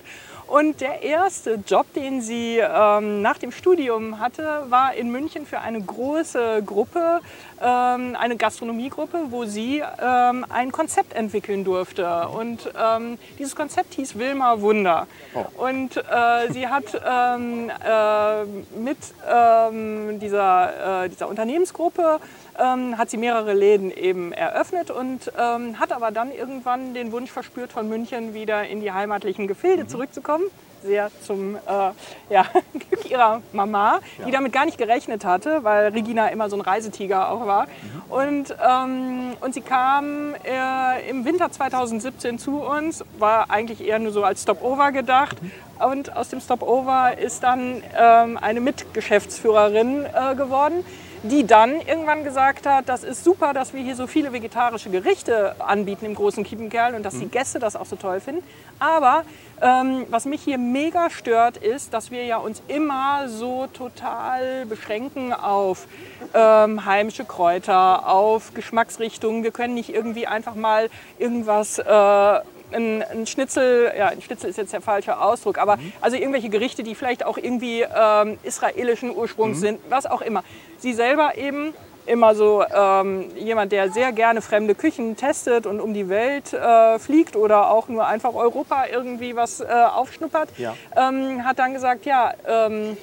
Und 0.51 0.81
der 0.81 1.03
erste 1.03 1.61
Job, 1.65 1.87
den 1.95 2.21
sie 2.21 2.59
ähm, 2.59 3.23
nach 3.23 3.39
dem 3.39 3.53
Studium 3.53 4.19
hatte, 4.19 4.65
war 4.69 4.95
in 4.95 5.13
München 5.13 5.47
für 5.47 5.61
eine 5.61 5.81
große 5.81 6.65
Gruppe, 6.67 7.21
ähm, 7.63 8.17
eine 8.19 8.37
Gastronomiegruppe, 8.37 9.27
wo 9.31 9.45
sie 9.45 9.81
ähm, 10.03 10.45
ein 10.49 10.73
Konzept 10.73 11.13
entwickeln 11.13 11.63
durfte. 11.63 12.27
Und 12.31 12.69
ähm, 12.77 13.17
dieses 13.39 13.55
Konzept 13.55 13.95
hieß 13.95 14.19
Wilma 14.19 14.61
Wunder. 14.61 15.07
Oh. 15.35 15.67
Und 15.69 15.97
äh, 15.97 16.53
sie 16.53 16.67
hat 16.67 17.01
ähm, 17.09 17.71
äh, 17.71 18.45
mit 18.77 18.99
ähm, 19.33 20.19
dieser, 20.19 21.05
äh, 21.05 21.09
dieser 21.11 21.29
Unternehmensgruppe 21.29 22.19
ähm, 22.61 22.99
hat 22.99 23.11
sie 23.11 23.17
mehrere 23.17 23.55
Läden 23.55 23.91
eben 23.91 24.33
eröffnet 24.33 24.91
und 24.91 25.33
ähm, 25.39 25.79
hat 25.79 25.93
aber 25.93 26.11
dann 26.11 26.33
irgendwann 26.33 26.95
den 26.95 27.13
Wunsch 27.13 27.31
verspürt, 27.31 27.73
von 27.73 27.89
München 27.89 28.35
wieder 28.35 28.67
in 28.67 28.81
die 28.81 28.93
heimatlichen 28.93 29.49
Gefilde 29.49 29.85
mhm. 29.85 29.89
zurückzukommen. 29.89 30.45
Sehr 30.83 31.11
zum 31.23 31.57
äh, 31.57 31.59
ja, 32.31 32.47
Glück 32.73 33.11
ihrer 33.11 33.43
Mama, 33.53 34.01
ja. 34.19 34.25
die 34.25 34.31
damit 34.31 34.53
gar 34.53 34.65
nicht 34.65 34.79
gerechnet 34.79 35.25
hatte, 35.25 35.63
weil 35.63 35.89
Regina 35.89 36.29
immer 36.29 36.49
so 36.49 36.57
ein 36.57 36.63
Reisetiger 36.63 37.31
auch 37.31 37.47
war. 37.47 37.67
Mhm. 37.67 38.13
Und, 38.13 38.57
ähm, 38.67 39.33
und 39.41 39.55
sie 39.55 39.61
kam 39.61 40.35
äh, 40.45 41.11
im 41.11 41.25
Winter 41.25 41.51
2017 41.51 42.39
zu 42.39 42.63
uns, 42.63 43.05
war 43.19 43.51
eigentlich 43.51 43.87
eher 43.87 43.99
nur 43.99 44.13
so 44.13 44.25
als 44.25 44.43
Stopover 44.43 44.93
gedacht. 44.93 45.43
Mhm. 45.43 45.51
Und 45.85 46.17
aus 46.17 46.29
dem 46.29 46.41
Stopover 46.41 47.17
ist 47.19 47.43
dann 47.43 47.83
ähm, 47.99 48.39
eine 48.39 48.61
Mitgeschäftsführerin 48.61 50.05
äh, 50.05 50.35
geworden 50.35 50.85
die 51.23 51.47
dann 51.47 51.81
irgendwann 51.81 52.25
gesagt 52.25 52.67
hat, 52.67 52.89
das 52.89 53.05
ist 53.05 53.25
super, 53.25 53.53
dass 53.53 53.75
wir 53.75 53.83
hier 53.83 53.95
so 53.95 54.07
viele 54.07 54.33
vegetarische 54.33 54.91
Gerichte 54.91 55.55
anbieten 55.61 56.07
im 56.07 56.15
großen 56.15 56.45
Kiepenkerl 56.45 56.95
und 56.95 57.03
dass 57.03 57.19
die 57.19 57.27
mhm. 57.27 57.31
Gäste 57.31 57.59
das 57.59 57.77
auch 57.77 57.87
so 57.87 57.97
toll 57.97 58.21
finden. 58.21 58.43
Aber 58.79 59.25
ähm, 59.61 60.07
was 60.09 60.25
mich 60.25 60.43
hier 60.43 60.57
mega 60.57 61.11
stört, 61.11 61.59
ist, 61.59 61.93
dass 61.93 62.11
wir 62.11 62.25
ja 62.25 62.39
uns 62.39 62.63
immer 62.69 63.29
so 63.29 63.67
total 63.67 64.65
beschränken 64.65 65.35
auf 65.35 65.87
ähm, 66.33 66.87
heimische 66.87 67.27
Kräuter, 67.27 68.09
auf 68.09 68.55
Geschmacksrichtungen. 68.55 69.43
Wir 69.43 69.51
können 69.51 69.75
nicht 69.75 69.93
irgendwie 69.95 70.27
einfach 70.27 70.55
mal 70.55 70.89
irgendwas 71.19 71.79
äh, 71.79 72.41
ein, 72.73 73.03
ein, 73.03 73.27
Schnitzel, 73.27 73.93
ja, 73.97 74.09
ein 74.09 74.23
Schnitzel 74.23 74.51
ist 74.51 74.57
jetzt 74.57 74.73
der 74.73 74.81
falsche 74.81 75.21
Ausdruck, 75.21 75.59
aber 75.59 75.77
mhm. 75.77 75.93
also 76.01 76.17
irgendwelche 76.17 76.49
Gerichte, 76.49 76.83
die 76.83 76.95
vielleicht 76.95 77.25
auch 77.25 77.37
irgendwie 77.37 77.83
ähm, 77.83 78.39
israelischen 78.43 79.15
Ursprungs 79.15 79.59
mhm. 79.59 79.61
sind, 79.61 79.81
was 79.89 80.07
auch 80.07 80.23
immer. 80.23 80.45
Sie 80.79 80.93
selber 80.93 81.37
eben 81.37 81.75
immer 82.07 82.35
so 82.35 82.65
ähm, 82.75 83.31
jemand, 83.37 83.73
der 83.73 83.91
sehr 83.91 84.13
gerne 84.13 84.43
fremde 84.43 84.75
Küchen 84.75 85.17
testet 85.17 85.67
und 85.67 85.81
um 85.81 85.95
die 85.95 86.09
Welt 86.09 86.53
äh, 86.53 86.99
fliegt 86.99 87.37
oder 87.37 87.71
auch 87.71 87.89
nur 87.89 88.07
einfach 88.07 88.35
Europa 88.35 88.87
irgendwie 88.91 89.37
was 89.37 89.61
äh, 89.61 89.67
aufschnuppert, 89.67 90.49
Ja. 90.59 90.75
ähm, 90.97 91.45
hat 91.45 91.59
dann 91.59 91.73
gesagt, 91.73 92.07
ja, 92.07 92.33
ähm, 92.47 92.97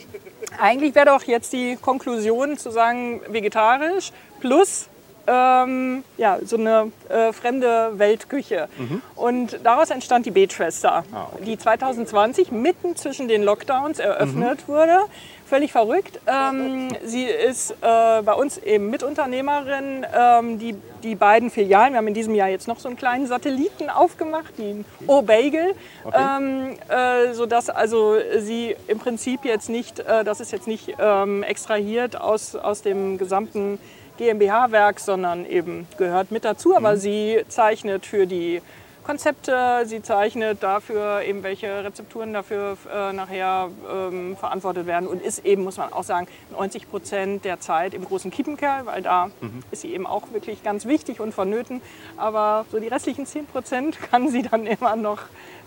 eigentlich 0.59 0.95
wäre 0.95 1.05
doch 1.05 1.23
jetzt 1.23 1.53
die 1.53 1.77
Konklusion 1.77 2.57
zu 2.57 2.71
sagen, 2.71 3.21
vegetarisch 3.27 4.11
plus 4.39 4.87
ähm, 5.27 6.03
ja, 6.17 6.39
so 6.43 6.57
eine 6.57 6.91
äh, 7.09 7.33
fremde 7.33 7.91
Weltküche. 7.95 8.69
Und 9.15 9.59
daraus 9.63 9.89
entstand 9.89 10.25
die 10.25 10.31
Betschwester, 10.31 11.03
Mhm. 11.09 11.15
Ah, 11.15 11.27
okay. 11.33 11.43
die 11.45 11.57
2020 11.57 12.51
mitten 12.51 12.95
zwischen 12.95 13.27
den 13.27 13.43
Lockdowns 13.43 13.99
eröffnet 13.99 14.67
wurde. 14.67 14.99
Völlig 15.47 15.71
verrückt. 15.71 16.19
Ähm, 16.27 16.89
sie 17.05 17.23
ist 17.23 17.71
äh, 17.71 17.75
bei 18.21 18.33
uns 18.33 18.57
eben 18.57 18.89
Mitunternehmerin. 18.89 20.05
Ähm, 20.13 20.59
die, 20.59 20.75
die 21.03 21.15
beiden 21.15 21.49
Filialen, 21.49 21.93
wir 21.93 21.99
haben 21.99 22.07
in 22.07 22.13
diesem 22.13 22.35
Jahr 22.35 22.49
jetzt 22.49 22.67
noch 22.67 22.79
so 22.79 22.89
einen 22.89 22.97
kleinen 22.97 23.27
Satelliten 23.27 23.89
aufgemacht, 23.89 24.57
den 24.57 24.83
O-Bagel, 25.07 25.73
ähm, 26.13 26.75
äh, 26.89 27.33
sodass 27.33 27.69
also 27.69 28.17
sie 28.39 28.75
im 28.87 28.99
Prinzip 28.99 29.45
jetzt 29.45 29.69
nicht, 29.69 29.99
äh, 29.99 30.25
das 30.25 30.41
ist 30.41 30.51
jetzt 30.51 30.67
nicht 30.67 30.95
ähm, 30.99 31.43
extrahiert 31.43 32.19
aus, 32.19 32.55
aus 32.55 32.81
dem 32.81 33.17
gesamten 33.17 33.79
GmbH-Werk, 34.17 34.99
sondern 34.99 35.45
eben 35.45 35.87
gehört 35.97 36.31
mit 36.31 36.43
dazu. 36.45 36.75
Aber 36.75 36.97
sie 36.97 37.43
zeichnet 37.47 38.05
für 38.05 38.25
die 38.27 38.61
Konzepte, 39.03 39.83
sie 39.85 40.01
zeichnet 40.01 40.61
dafür 40.61 41.21
eben, 41.21 41.41
welche 41.41 41.81
Rezepturen 41.85 42.33
dafür 42.33 42.75
äh, 42.93 43.13
nachher 43.13 43.69
ähm, 43.89 44.35
verantwortet 44.35 44.85
werden 44.85 45.07
und 45.07 45.21
ist 45.21 45.45
eben, 45.45 45.63
muss 45.63 45.77
man 45.77 45.93
auch 45.93 46.03
sagen, 46.03 46.27
90 46.51 46.89
Prozent 46.89 47.45
der 47.45 47.61
Zeit 47.61 47.93
im 47.93 48.03
großen 48.03 48.31
Kiepenkerl, 48.31 48.85
weil 48.85 49.01
da 49.01 49.29
ist 49.71 49.83
sie 49.83 49.93
eben 49.93 50.05
auch 50.05 50.23
wirklich 50.33 50.61
ganz 50.61 50.85
wichtig 50.85 51.21
und 51.21 51.33
vonnöten. 51.33 51.81
Aber 52.17 52.65
so 52.69 52.79
die 52.81 52.89
restlichen 52.89 53.25
10 53.25 53.45
Prozent 53.45 53.97
kann 54.11 54.27
sie 54.29 54.41
dann 54.41 54.67
immer 54.67 54.97
noch 54.97 55.19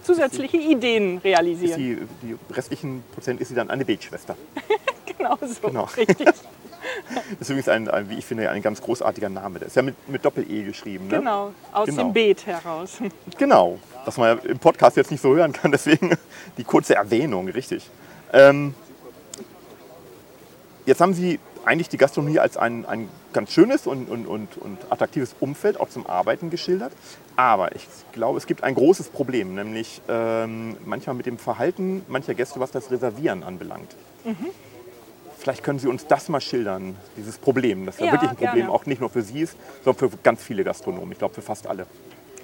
zusätzliche 0.02 0.58
Ideen 0.58 1.16
Ist 1.16 1.24
realisieren. 1.24 1.78
die, 1.78 1.98
die 2.22 2.36
restlichen 2.54 3.02
Prozent 3.14 3.40
ist 3.40 3.48
sie 3.48 3.54
dann 3.54 3.70
eine 3.70 3.86
Betschwester. 3.86 4.36
Genau 5.18 5.36
so, 5.42 5.68
Genau. 5.68 5.84
richtig. 5.96 6.28
Das 7.38 7.42
ist 7.42 7.50
übrigens 7.50 7.68
ein, 7.68 7.88
ein, 7.88 8.08
wie 8.10 8.18
ich 8.18 8.24
finde, 8.24 8.48
ein 8.50 8.62
ganz 8.62 8.80
großartiger 8.80 9.28
Name. 9.28 9.58
Der 9.58 9.68
ist 9.68 9.76
ja 9.76 9.82
mit, 9.82 9.96
mit 10.08 10.24
Doppel-E 10.24 10.62
geschrieben. 10.64 11.08
Ne? 11.08 11.18
Genau, 11.18 11.52
aus 11.72 11.86
Genau. 11.86 12.04
dem 12.04 12.12
Beet 12.12 12.46
heraus. 12.46 12.98
Genau. 13.38 13.78
Was 14.04 14.16
man 14.16 14.36
ja 14.38 14.44
im 14.44 14.58
Podcast 14.58 14.96
jetzt 14.96 15.10
nicht 15.10 15.20
so 15.20 15.34
hören 15.34 15.52
kann, 15.52 15.70
deswegen 15.72 16.10
die 16.56 16.64
kurze 16.64 16.94
Erwähnung, 16.94 17.48
richtig. 17.48 17.88
Ähm, 18.32 18.74
jetzt 20.86 21.00
haben 21.00 21.14
Sie 21.14 21.38
eigentlich 21.64 21.88
die 21.90 21.98
Gastronomie 21.98 22.38
als 22.38 22.56
ein, 22.56 22.86
ein 22.86 23.08
ganz 23.34 23.52
schönes 23.52 23.86
und, 23.86 24.08
und, 24.08 24.26
und, 24.26 24.56
und 24.56 24.78
attraktives 24.90 25.34
Umfeld 25.40 25.78
auch 25.78 25.90
zum 25.90 26.06
Arbeiten 26.06 26.48
geschildert. 26.50 26.92
Aber 27.36 27.74
ich 27.76 27.86
glaube, 28.12 28.38
es 28.38 28.46
gibt 28.46 28.64
ein 28.64 28.74
großes 28.74 29.08
Problem, 29.10 29.54
nämlich 29.54 30.00
ähm, 30.08 30.76
manchmal 30.86 31.14
mit 31.16 31.26
dem 31.26 31.38
Verhalten 31.38 32.02
mancher 32.08 32.34
Gäste, 32.34 32.60
was 32.60 32.70
das 32.70 32.90
Reservieren 32.90 33.42
anbelangt. 33.42 33.94
Vielleicht 35.40 35.64
können 35.64 35.78
Sie 35.78 35.88
uns 35.88 36.06
das 36.06 36.28
mal 36.28 36.40
schildern, 36.40 36.96
dieses 37.16 37.38
Problem, 37.38 37.86
das 37.86 37.98
ja, 37.98 38.06
Ja, 38.06 38.12
wirklich 38.12 38.30
ein 38.30 38.36
Problem 38.36 38.54
gerne. 38.66 38.72
auch 38.72 38.84
nicht 38.84 39.00
nur 39.00 39.08
für 39.08 39.22
Sie 39.22 39.40
ist, 39.40 39.56
sondern 39.84 40.10
für 40.10 40.16
ganz 40.18 40.42
viele 40.42 40.64
Gastronomen. 40.64 41.12
Ich 41.12 41.18
glaube, 41.18 41.34
für 41.34 41.42
fast 41.42 41.66
alle. 41.66 41.86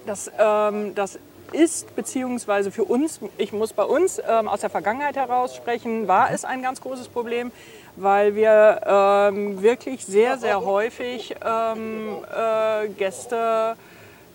Das, 0.06 0.30
ähm, 0.38 0.94
das 0.94 1.18
ist, 1.52 1.94
beziehungsweise 1.94 2.70
für 2.70 2.84
uns, 2.84 3.20
ich 3.36 3.52
muss 3.52 3.72
bei 3.74 3.84
uns 3.84 4.18
ähm, 4.26 4.48
aus 4.48 4.60
der 4.60 4.70
Vergangenheit 4.70 5.16
heraus 5.16 5.54
sprechen, 5.54 6.08
war 6.08 6.30
es 6.30 6.44
ein 6.44 6.62
ganz 6.62 6.80
großes 6.80 7.08
Problem, 7.08 7.52
weil 7.96 8.34
wir 8.34 8.80
ähm, 8.86 9.60
wirklich 9.62 10.04
sehr, 10.06 10.38
sehr 10.38 10.64
häufig 10.64 11.34
ähm, 11.44 12.24
äh, 12.34 12.88
Gäste, 12.88 13.76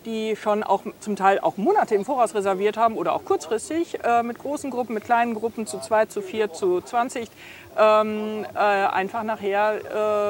die 0.04 0.34
schon 0.36 0.62
auch 0.62 0.82
zum 1.00 1.14
Teil 1.16 1.38
auch 1.38 1.56
Monate 1.56 1.94
im 1.94 2.04
Voraus 2.04 2.34
reserviert 2.34 2.76
haben 2.76 2.96
oder 2.96 3.12
auch 3.12 3.24
kurzfristig 3.24 3.98
äh, 4.02 4.22
mit 4.22 4.38
großen 4.38 4.70
Gruppen, 4.70 4.94
mit 4.94 5.04
kleinen 5.04 5.34
Gruppen 5.34 5.66
zu 5.66 5.78
zwei, 5.80 6.06
zu 6.06 6.22
vier, 6.22 6.52
zu 6.52 6.80
20 6.80 7.28
ähm, 7.78 8.44
äh, 8.54 8.58
einfach 8.58 9.22
nachher 9.22 9.80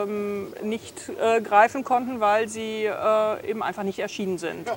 ähm, 0.07 0.52
nicht 0.62 1.11
äh, 1.20 1.40
greifen 1.40 1.85
konnten, 1.85 2.20
weil 2.20 2.48
sie 2.48 2.85
äh, 2.85 3.50
eben 3.50 3.62
einfach 3.62 3.83
nicht 3.83 3.98
erschienen 3.98 4.38
sind. 4.38 4.70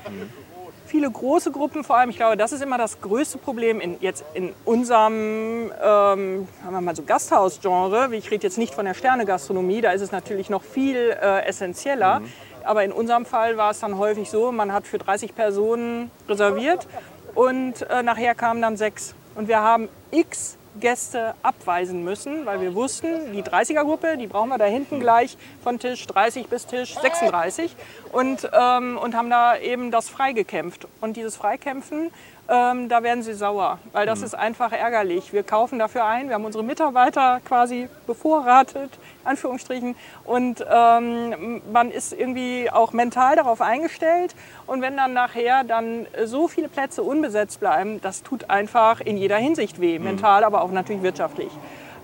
Viele 0.88 1.10
große 1.10 1.51
Gruppen 1.51 1.84
vor 1.84 1.97
allem, 1.97 2.12
ich 2.12 2.17
glaube, 2.17 2.38
das 2.38 2.51
ist 2.51 2.62
immer 2.62 2.78
das 2.78 3.01
größte 3.01 3.39
Problem 3.39 3.82
in, 3.82 3.97
jetzt 4.01 4.23
in 4.34 4.54
unserem, 4.65 5.71
ähm, 5.84 6.47
mal 6.69 6.95
so 6.95 7.04
Gasthausgenre. 7.04 8.13
Ich 8.15 8.30
rede 8.30 8.43
jetzt 8.43 8.58
nicht 8.58 8.73
von 8.73 8.86
der 8.86 8.93
Sternegastronomie, 8.93 9.82
da 9.82 9.91
ist 9.91 10.01
es 10.01 10.12
natürlich 10.12 10.49
noch 10.49 10.63
viel 10.63 10.95
äh, 10.95 11.45
essentieller. 11.45 12.21
Aber 12.63 12.84
in 12.84 12.91
unserem 12.91 13.25
Fall 13.25 13.58
war 13.58 13.71
es 13.71 13.80
dann 13.80 13.97
häufig 13.97 14.30
so, 14.30 14.51
man 14.51 14.73
hat 14.73 14.88
für 14.88 14.97
30 14.97 15.36
Personen 15.36 16.12
reserviert 16.28 16.88
und 17.36 17.82
äh, 17.89 18.01
nachher 18.01 18.36
kamen 18.36 18.62
dann 18.62 18.78
sechs. 18.78 19.13
Und 19.36 19.47
wir 19.47 19.62
haben 19.62 19.89
x 20.12 20.58
Gäste 20.80 21.36
abweisen 21.44 22.04
müssen, 22.04 22.46
weil 22.46 22.62
wir 22.62 22.76
wussten, 22.76 23.34
die 23.34 23.44
30er-Gruppe, 23.44 24.18
die 24.18 24.28
brauchen 24.28 24.50
wir 24.50 24.58
da 24.58 24.66
hinten 24.66 25.00
gleich 25.00 25.38
von 25.64 25.80
Tisch 25.80 26.06
30 26.08 26.48
bis 26.48 26.66
Tisch 26.66 26.96
36 26.96 27.76
und, 28.12 28.50
ähm, 28.54 28.98
und 28.98 29.16
haben 29.16 29.30
da 29.30 29.58
eben 29.58 29.92
das 29.92 30.10
freigekämpft. 30.10 30.88
Und 31.02 31.18
dieses 31.18 31.36
Freikämpfen, 31.36 32.12
ähm, 32.48 32.90
da 32.90 33.04
werden 33.04 33.24
sie 33.24 33.34
sauer, 33.34 33.80
weil 33.92 34.06
das 34.06 34.22
ist 34.22 34.36
einfach 34.36 34.72
ärgerlich. 34.72 35.34
Wir 35.34 35.44
kaufen 35.44 35.80
dafür 35.80 36.06
ein, 36.06 36.28
wir 36.28 36.36
haben 36.36 36.46
unsere 36.46 36.64
Mitarbeiter 36.64 37.42
quasi 37.46 37.90
bevorratet, 38.06 38.92
Anführungsstrichen, 39.26 39.96
und 40.24 40.66
ähm, 40.70 41.62
man 41.72 41.92
ist 41.92 42.14
irgendwie 42.14 42.70
auch 42.72 42.94
mental 42.94 43.36
darauf 43.36 43.62
eingestellt. 43.62 44.36
Und 44.68 44.82
wenn 44.82 44.98
dann 44.98 45.14
nachher 45.14 45.64
dann 45.64 46.08
so 46.26 46.48
viele 46.48 46.68
Plätze 46.68 47.04
unbesetzt 47.04 47.60
bleiben, 47.60 48.02
das 48.02 48.24
tut 48.24 48.50
einfach 48.50 49.02
in 49.02 49.18
jeder 49.18 49.38
Hinsicht 49.38 49.80
weh, 49.82 50.00
mental, 50.00 50.44
aber 50.44 50.62
auch 50.62 50.72
natürlich 50.72 51.04
wirtschaftlich. 51.04 51.52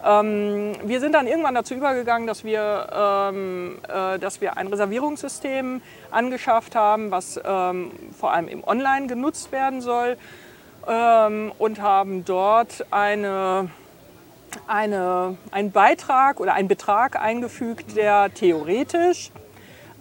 Ähm, 0.04 0.74
wir 0.84 1.00
sind 1.00 1.14
dann 1.14 1.28
irgendwann 1.28 1.56
dazu 1.56 1.76
übergegangen, 1.76 2.28
dass 2.28 2.44
wir, 2.44 2.88
ähm, 2.94 3.78
äh, 3.88 4.18
dass 4.18 4.42
wir 4.42 4.58
ein 4.58 4.68
Reservierungssystem 4.68 5.82
angeschafft 6.10 6.76
haben, 6.76 7.12
was 7.12 7.40
ähm, 7.44 7.92
vor 8.18 8.32
allem 8.34 8.48
im 8.48 8.64
Online 8.64 9.08
genutzt 9.08 9.52
werden 9.52 9.82
soll 9.82 10.18
ähm, 10.88 11.52
und 11.58 11.82
haben 11.82 12.26
dort 12.26 12.86
eine, 12.90 13.70
eine, 14.68 15.38
einen 15.52 15.72
Beitrag 15.72 16.40
oder 16.40 16.54
einen 16.54 16.68
Betrag 16.68 17.16
eingefügt, 17.22 17.96
der 17.96 18.34
theoretisch 18.34 19.32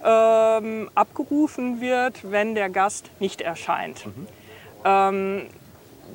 ähm, 0.03 0.89
abgerufen 0.95 1.81
wird, 1.81 2.31
wenn 2.31 2.55
der 2.55 2.69
Gast 2.69 3.09
nicht 3.19 3.41
erscheint. 3.41 4.05
Ähm, 4.83 5.43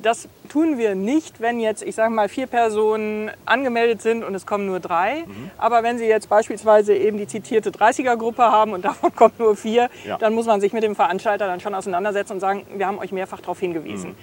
das 0.03 0.27
tun 0.49 0.77
wir 0.77 0.93
nicht, 0.93 1.41
wenn 1.41 1.59
jetzt, 1.59 1.81
ich 1.81 1.95
sage 1.95 2.13
mal, 2.13 2.29
vier 2.29 2.45
Personen 2.45 3.31
angemeldet 3.45 4.01
sind 4.03 4.23
und 4.23 4.35
es 4.35 4.45
kommen 4.45 4.67
nur 4.67 4.79
drei. 4.79 5.23
Aber 5.57 5.81
wenn 5.81 5.97
Sie 5.97 6.05
jetzt 6.05 6.29
beispielsweise 6.29 6.95
eben 6.95 7.17
die 7.17 7.25
zitierte 7.27 7.71
30er-Gruppe 7.71 8.43
haben 8.43 8.73
und 8.73 8.85
davon 8.85 9.15
kommen 9.15 9.33
nur 9.39 9.55
vier, 9.55 9.89
Ja. 10.05 10.17
dann 10.19 10.35
muss 10.35 10.45
man 10.45 10.61
sich 10.61 10.71
mit 10.71 10.83
dem 10.83 10.95
Veranstalter 10.95 11.47
dann 11.47 11.59
schon 11.61 11.73
auseinandersetzen 11.73 12.33
und 12.33 12.39
sagen, 12.41 12.63
wir 12.75 12.85
haben 12.85 12.99
euch 12.99 13.11
mehrfach 13.11 13.41
darauf 13.41 13.59
hingewiesen. 13.59 14.15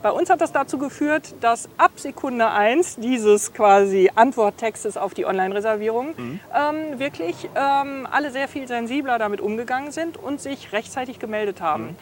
Bei 0.00 0.12
uns 0.12 0.30
hat 0.30 0.40
das 0.40 0.52
dazu 0.52 0.78
geführt, 0.78 1.34
dass 1.40 1.68
ab 1.76 1.92
Sekunde 1.96 2.50
1 2.50 2.96
dieses 2.96 3.52
quasi 3.52 4.10
Antworttextes 4.14 4.96
auf 4.96 5.12
die 5.12 5.26
Online-Reservierung 5.26 6.14
ähm, 6.54 6.98
wirklich 6.98 7.48
ähm, 7.56 8.06
alle 8.10 8.30
sehr 8.30 8.46
viel 8.46 8.68
sensibler 8.68 9.18
damit 9.18 9.40
umgegangen 9.40 9.90
sind 9.90 10.16
und 10.16 10.40
sich 10.40 10.72
rechtzeitig 10.72 11.18
gemeldet 11.18 11.60
haben. 11.60 11.96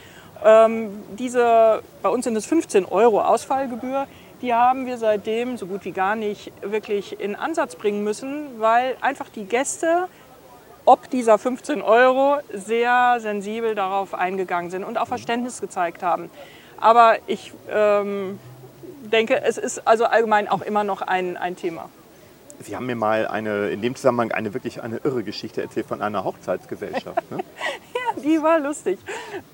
Ähm, 0.44 0.90
diese, 1.18 1.82
bei 2.02 2.11
uns 2.11 2.24
sind 2.24 2.37
es 2.37 2.44
15 2.44 2.85
Euro 2.85 3.22
Ausfallgebühr, 3.22 4.06
die 4.42 4.52
haben 4.52 4.85
wir 4.85 4.98
seitdem 4.98 5.56
so 5.56 5.66
gut 5.66 5.87
wie 5.87 5.92
gar 5.92 6.14
nicht 6.14 6.52
wirklich 6.61 7.18
in 7.18 7.35
Ansatz 7.35 7.76
bringen 7.76 8.04
müssen, 8.04 8.61
weil 8.61 8.96
einfach 9.00 9.30
die 9.30 9.46
Gäste 9.46 10.09
ob 10.87 11.11
dieser 11.11 11.37
15 11.37 11.82
Euro 11.82 12.38
sehr 12.52 13.16
sensibel 13.18 13.74
darauf 13.74 14.14
eingegangen 14.14 14.70
sind 14.70 14.85
und 14.85 14.98
auch 14.98 15.09
Verständnis 15.09 15.61
gezeigt 15.61 16.02
haben. 16.02 16.30
Aber 16.80 17.16
ich 17.26 17.52
ähm, 17.70 18.38
denke, 19.12 19.42
es 19.42 19.58
ist 19.58 19.86
also 19.86 20.04
allgemein 20.04 20.48
auch 20.48 20.62
immer 20.62 20.84
noch 20.84 21.02
ein, 21.02 21.36
ein 21.36 21.56
Thema. 21.56 21.88
Sie 22.60 22.74
haben 22.74 22.86
mir 22.86 22.96
mal 22.96 23.26
eine, 23.26 23.68
in 23.68 23.82
dem 23.82 23.94
Zusammenhang 23.94 24.32
eine 24.32 24.54
wirklich 24.54 24.82
eine 24.82 24.98
irre 25.04 25.22
Geschichte 25.22 25.60
erzählt 25.60 25.86
von 25.86 26.00
einer 26.00 26.24
Hochzeitsgesellschaft. 26.24 27.30
Ne? 27.30 27.38
Die 28.24 28.42
war 28.42 28.58
lustig. 28.58 28.98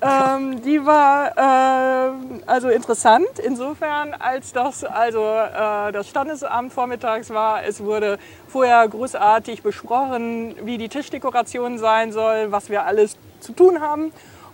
Ähm, 0.01 0.61
die 0.63 0.85
war 0.85 1.37
äh, 1.37 2.11
also 2.45 2.69
interessant 2.69 3.39
insofern, 3.43 4.13
als 4.13 4.53
das 4.53 4.85
also 4.85 5.19
äh, 5.19 5.91
das 5.91 6.07
Standesamt 6.07 6.71
vormittags 6.71 7.29
war. 7.31 7.65
Es 7.65 7.83
wurde 7.83 8.17
vorher 8.47 8.87
großartig 8.87 9.63
besprochen, 9.63 10.55
wie 10.63 10.77
die 10.77 10.87
Tischdekoration 10.87 11.77
sein 11.77 12.13
soll, 12.13 12.53
was 12.53 12.69
wir 12.69 12.85
alles 12.85 13.17
zu 13.41 13.51
tun 13.51 13.81
haben. 13.81 14.13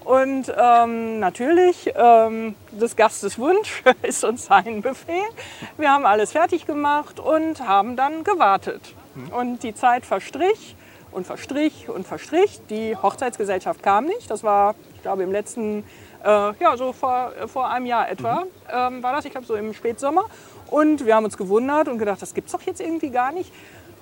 Und 0.10 0.52
ähm, 0.58 1.19
natürlich, 1.19 1.93
ähm, 1.95 2.56
des 2.72 2.95
Gastes 2.95 3.38
Wunsch 3.38 3.84
ist 4.02 4.24
uns 4.24 4.48
sein 4.48 4.82
Buffet. 4.82 5.22
Wir 5.78 5.91
haben 5.91 6.04
alles 6.08 6.32
fertig 6.32 6.65
gemacht 6.65 7.19
und 7.19 7.62
haben 7.67 7.95
dann 7.95 8.24
gewartet. 8.24 8.82
Und 9.38 9.62
die 9.62 9.76
Zeit 9.76 10.08
verstrich 10.08 10.76
und 11.12 11.28
verstrich 11.28 11.89
und 11.89 12.08
verstrich. 12.08 12.60
Die 12.72 12.95
Hochzeitsgesellschaft 12.95 13.84
kam 13.84 14.06
nicht. 14.06 14.32
Das 14.32 14.43
war, 14.43 14.74
ich 14.95 15.04
glaube, 15.04 15.22
im 15.22 15.32
letzten, 15.32 15.84
äh, 16.24 16.54
ja, 16.60 16.76
so 16.76 16.91
vor, 16.91 17.32
vor 17.45 17.69
einem 17.69 17.86
Jahr 17.86 18.10
etwa 18.10 18.45
ähm, 18.67 19.04
war 19.04 19.13
das. 19.13 19.26
Ich 19.26 19.32
glaube, 19.32 19.45
so 19.45 19.54
im 19.54 19.76
Spätsommer. 19.76 20.26
Und 20.72 21.06
wir 21.06 21.15
haben 21.15 21.26
uns 21.26 21.38
gewundert 21.38 21.88
und 21.88 22.00
gedacht, 22.00 22.19
das 22.19 22.34
gibt 22.34 22.48
es 22.48 22.54
doch 22.54 22.63
jetzt 22.63 22.82
irgendwie 22.82 23.12
gar 23.12 23.32
nicht. 23.32 23.52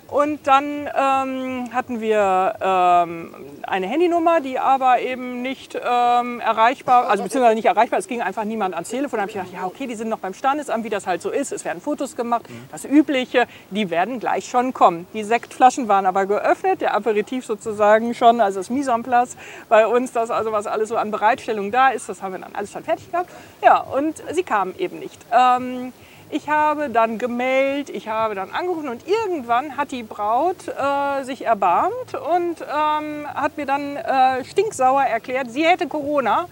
Und 0.10 0.48
dann 0.48 0.89
ähm, 0.96 1.70
hatten 1.74 2.00
wir 2.00 2.56
ähm, 2.62 3.36
eine 3.63 3.88
Handynummer, 3.88 4.39
die 4.39 4.58
aber 4.58 5.02
eben 5.02 5.41
nicht 5.41 5.76
ähm, 5.76 6.39
erreichbar, 6.39 7.10
also 7.10 7.24
beziehungsweise 7.24 7.56
nicht 7.56 7.65
erreichbar, 7.65 8.00
es 8.00 8.08
ging 8.08 8.22
einfach 8.22 8.46
niemand 8.46 8.74
ans 8.74 8.89
Telefon. 8.89 9.17
Da 9.17 9.22
habe 9.24 9.32
ich 9.32 9.36
gedacht, 9.38 9.54
ja 9.54 9.65
okay, 9.65 9.86
die 9.86 9.96
sind 9.96 10.08
noch 10.08 10.20
beim 10.20 10.34
Standesamt, 10.34 10.86
wie 10.86 10.89
das 10.89 11.08
halt 11.08 11.22
so 11.22 11.30
ist. 11.30 11.52
Es 11.52 11.65
werden 11.65 11.82
Fotos 11.82 12.15
gemacht, 12.15 12.46
das 12.72 12.86
Übliche, 12.86 13.48
die 13.70 13.89
werden 13.89 14.20
gleich 14.20 14.48
schon 14.48 14.74
kommen. 14.74 15.08
Die 15.13 15.24
Sektflaschen 15.24 15.89
waren 15.89 16.06
aber 16.06 16.26
geöffnet, 16.26 16.80
der 16.80 16.93
Aperitif 16.93 17.46
sozusagen 17.46 18.13
schon, 18.13 18.39
also 18.39 18.60
das 18.62 18.70
Mise 18.70 18.91
en 18.91 19.04
place 19.04 19.36
bei 19.67 19.88
uns, 19.88 20.13
das 20.13 20.32
also 20.32 20.54
was 20.54 20.67
alles 20.67 20.88
so 20.88 20.96
an 20.96 21.12
Bereitstellung 21.12 21.72
da 21.72 21.89
ist, 21.89 22.08
das 22.08 22.22
haben 22.22 22.32
wir 22.32 22.39
dann 22.39 22.56
alles 22.56 22.72
schon 22.72 22.84
fertig 22.84 23.12
gehabt. 23.12 23.30
Ja, 23.62 23.80
und 23.80 24.24
sie 24.32 24.43
kamen 24.43 24.74
eben 24.78 25.00
nicht. 25.00 25.20
Ähm, 25.34 25.91
ich 26.30 26.50
habe 26.50 26.90
dann 26.90 27.18
gemeldet, 27.18 27.90
ich 27.96 28.08
habe 28.08 28.36
dann 28.36 28.52
angerufen 28.52 28.90
und 28.90 29.08
irgendwann 29.08 29.78
hat 29.78 29.92
die 29.92 30.04
Braut 30.04 30.68
äh, 30.68 31.24
sich 31.24 31.46
erbarmt 31.46 32.13
und 32.13 32.62
ähm, 32.62 33.28
hat 33.34 33.58
mir 33.58 33.66
dann 33.66 33.96
äh, 33.96 34.44
stinksauer 34.44 35.04
erklärt, 35.04 35.52
sie 35.52 35.63
hätte 35.63 35.88
Corona. 35.88 36.48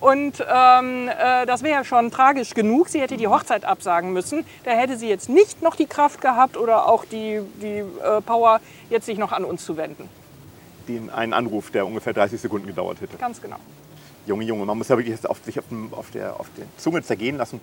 Und 0.00 0.44
ähm, 0.48 1.08
äh, 1.08 1.44
das 1.44 1.62
wäre 1.62 1.78
ja 1.78 1.84
schon 1.84 2.12
tragisch 2.12 2.54
genug. 2.54 2.88
Sie 2.88 3.00
hätte 3.00 3.16
die 3.16 3.26
Hochzeit 3.26 3.64
absagen 3.64 4.12
müssen. 4.12 4.44
Da 4.64 4.70
hätte 4.70 4.96
sie 4.96 5.08
jetzt 5.08 5.28
nicht 5.28 5.60
noch 5.60 5.74
die 5.74 5.86
Kraft 5.86 6.20
gehabt 6.20 6.56
oder 6.56 6.86
auch 6.86 7.04
die, 7.04 7.40
die 7.60 7.78
äh, 7.78 8.20
Power, 8.24 8.60
jetzt 8.90 9.06
sich 9.06 9.18
noch 9.18 9.32
an 9.32 9.44
uns 9.44 9.64
zu 9.64 9.76
wenden. 9.76 10.08
Den 10.86 11.10
einen 11.10 11.34
Anruf, 11.34 11.72
der 11.72 11.84
ungefähr 11.84 12.12
30 12.12 12.40
Sekunden 12.40 12.68
gedauert 12.68 13.00
hätte. 13.00 13.16
Ganz 13.16 13.42
genau. 13.42 13.56
Junge, 14.28 14.44
Junge, 14.44 14.66
man 14.66 14.78
muss 14.78 14.88
ja 14.88 14.96
wirklich 14.96 15.14
jetzt 15.14 15.28
auf, 15.28 15.38
sich 15.44 15.58
auf, 15.58 15.66
dem, 15.68 15.92
auf, 15.92 16.10
der, 16.10 16.38
auf 16.38 16.46
der 16.56 16.66
Zunge 16.76 17.02
zergehen 17.02 17.36
lassen. 17.36 17.60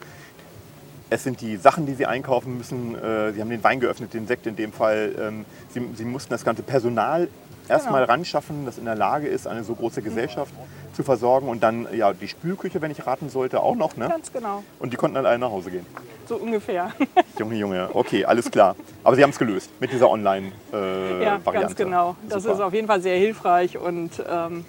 Es 1.10 1.24
sind 1.24 1.42
die 1.42 1.58
Sachen, 1.58 1.86
die 1.86 1.94
Sie 1.94 2.06
einkaufen 2.06 2.58
müssen. 2.58 2.96
Äh, 2.96 3.32
Sie 3.34 3.42
haben 3.42 3.50
den 3.50 3.64
Wein 3.64 3.80
geöffnet, 3.80 4.14
den 4.14 4.28
Sekt 4.28 4.48
in 4.48 4.56
dem 4.56 4.72
Fall. 4.74 5.14
Ähm, 5.20 5.46
Sie, 5.70 5.82
Sie 5.96 6.06
mussten 6.06 6.32
das 6.32 6.44
ganze 6.44 6.64
Personal 6.64 7.28
erstmal 7.68 8.02
Genau. 8.02 8.12
ranschaffen, 8.14 8.66
das 8.66 8.78
in 8.78 8.86
der 8.86 8.96
Lage 8.96 9.28
ist, 9.28 9.48
eine 9.48 9.64
so 9.64 9.76
große 9.76 10.02
Gesellschaft 10.02 10.52
zu 10.94 11.04
versorgen. 11.04 11.48
Und 11.48 11.62
dann 11.64 11.88
ja, 11.96 12.14
die 12.14 12.28
Spülküche, 12.28 12.82
wenn 12.82 12.90
ich 12.92 13.06
raten 13.06 13.30
sollte, 13.30 13.62
auch 13.62 13.76
noch. 13.76 13.98
Ne? 13.98 14.08
Ganz 14.10 14.32
genau. 14.34 14.64
Und 14.80 14.94
die 14.94 14.98
konnten 14.98 15.16
dann 15.16 15.26
alle 15.26 15.38
nach 15.40 15.52
Hause 15.52 15.70
gehen. 15.72 15.86
So 16.28 16.38
ungefähr. 16.38 16.92
Junge, 17.40 17.56
Junge, 17.56 17.90
okay, 17.94 18.26
alles 18.26 18.50
klar. 18.50 18.76
Aber 19.04 19.16
Sie 19.16 19.22
haben 19.24 19.30
es 19.30 19.38
gelöst 19.40 19.70
mit 19.80 19.92
dieser 19.92 20.10
Online-Variante. 20.10 21.24
Ja, 21.24 21.52
ganz 21.52 21.76
genau. 21.76 22.16
Das 22.30 22.44
Super. 22.44 22.56
ist 22.56 22.62
auf 22.62 22.74
jeden 22.74 22.88
Fall 22.88 23.02
sehr 23.02 23.18
hilfreich 23.18 23.78
und 23.78 24.12
ähm, 24.28 24.66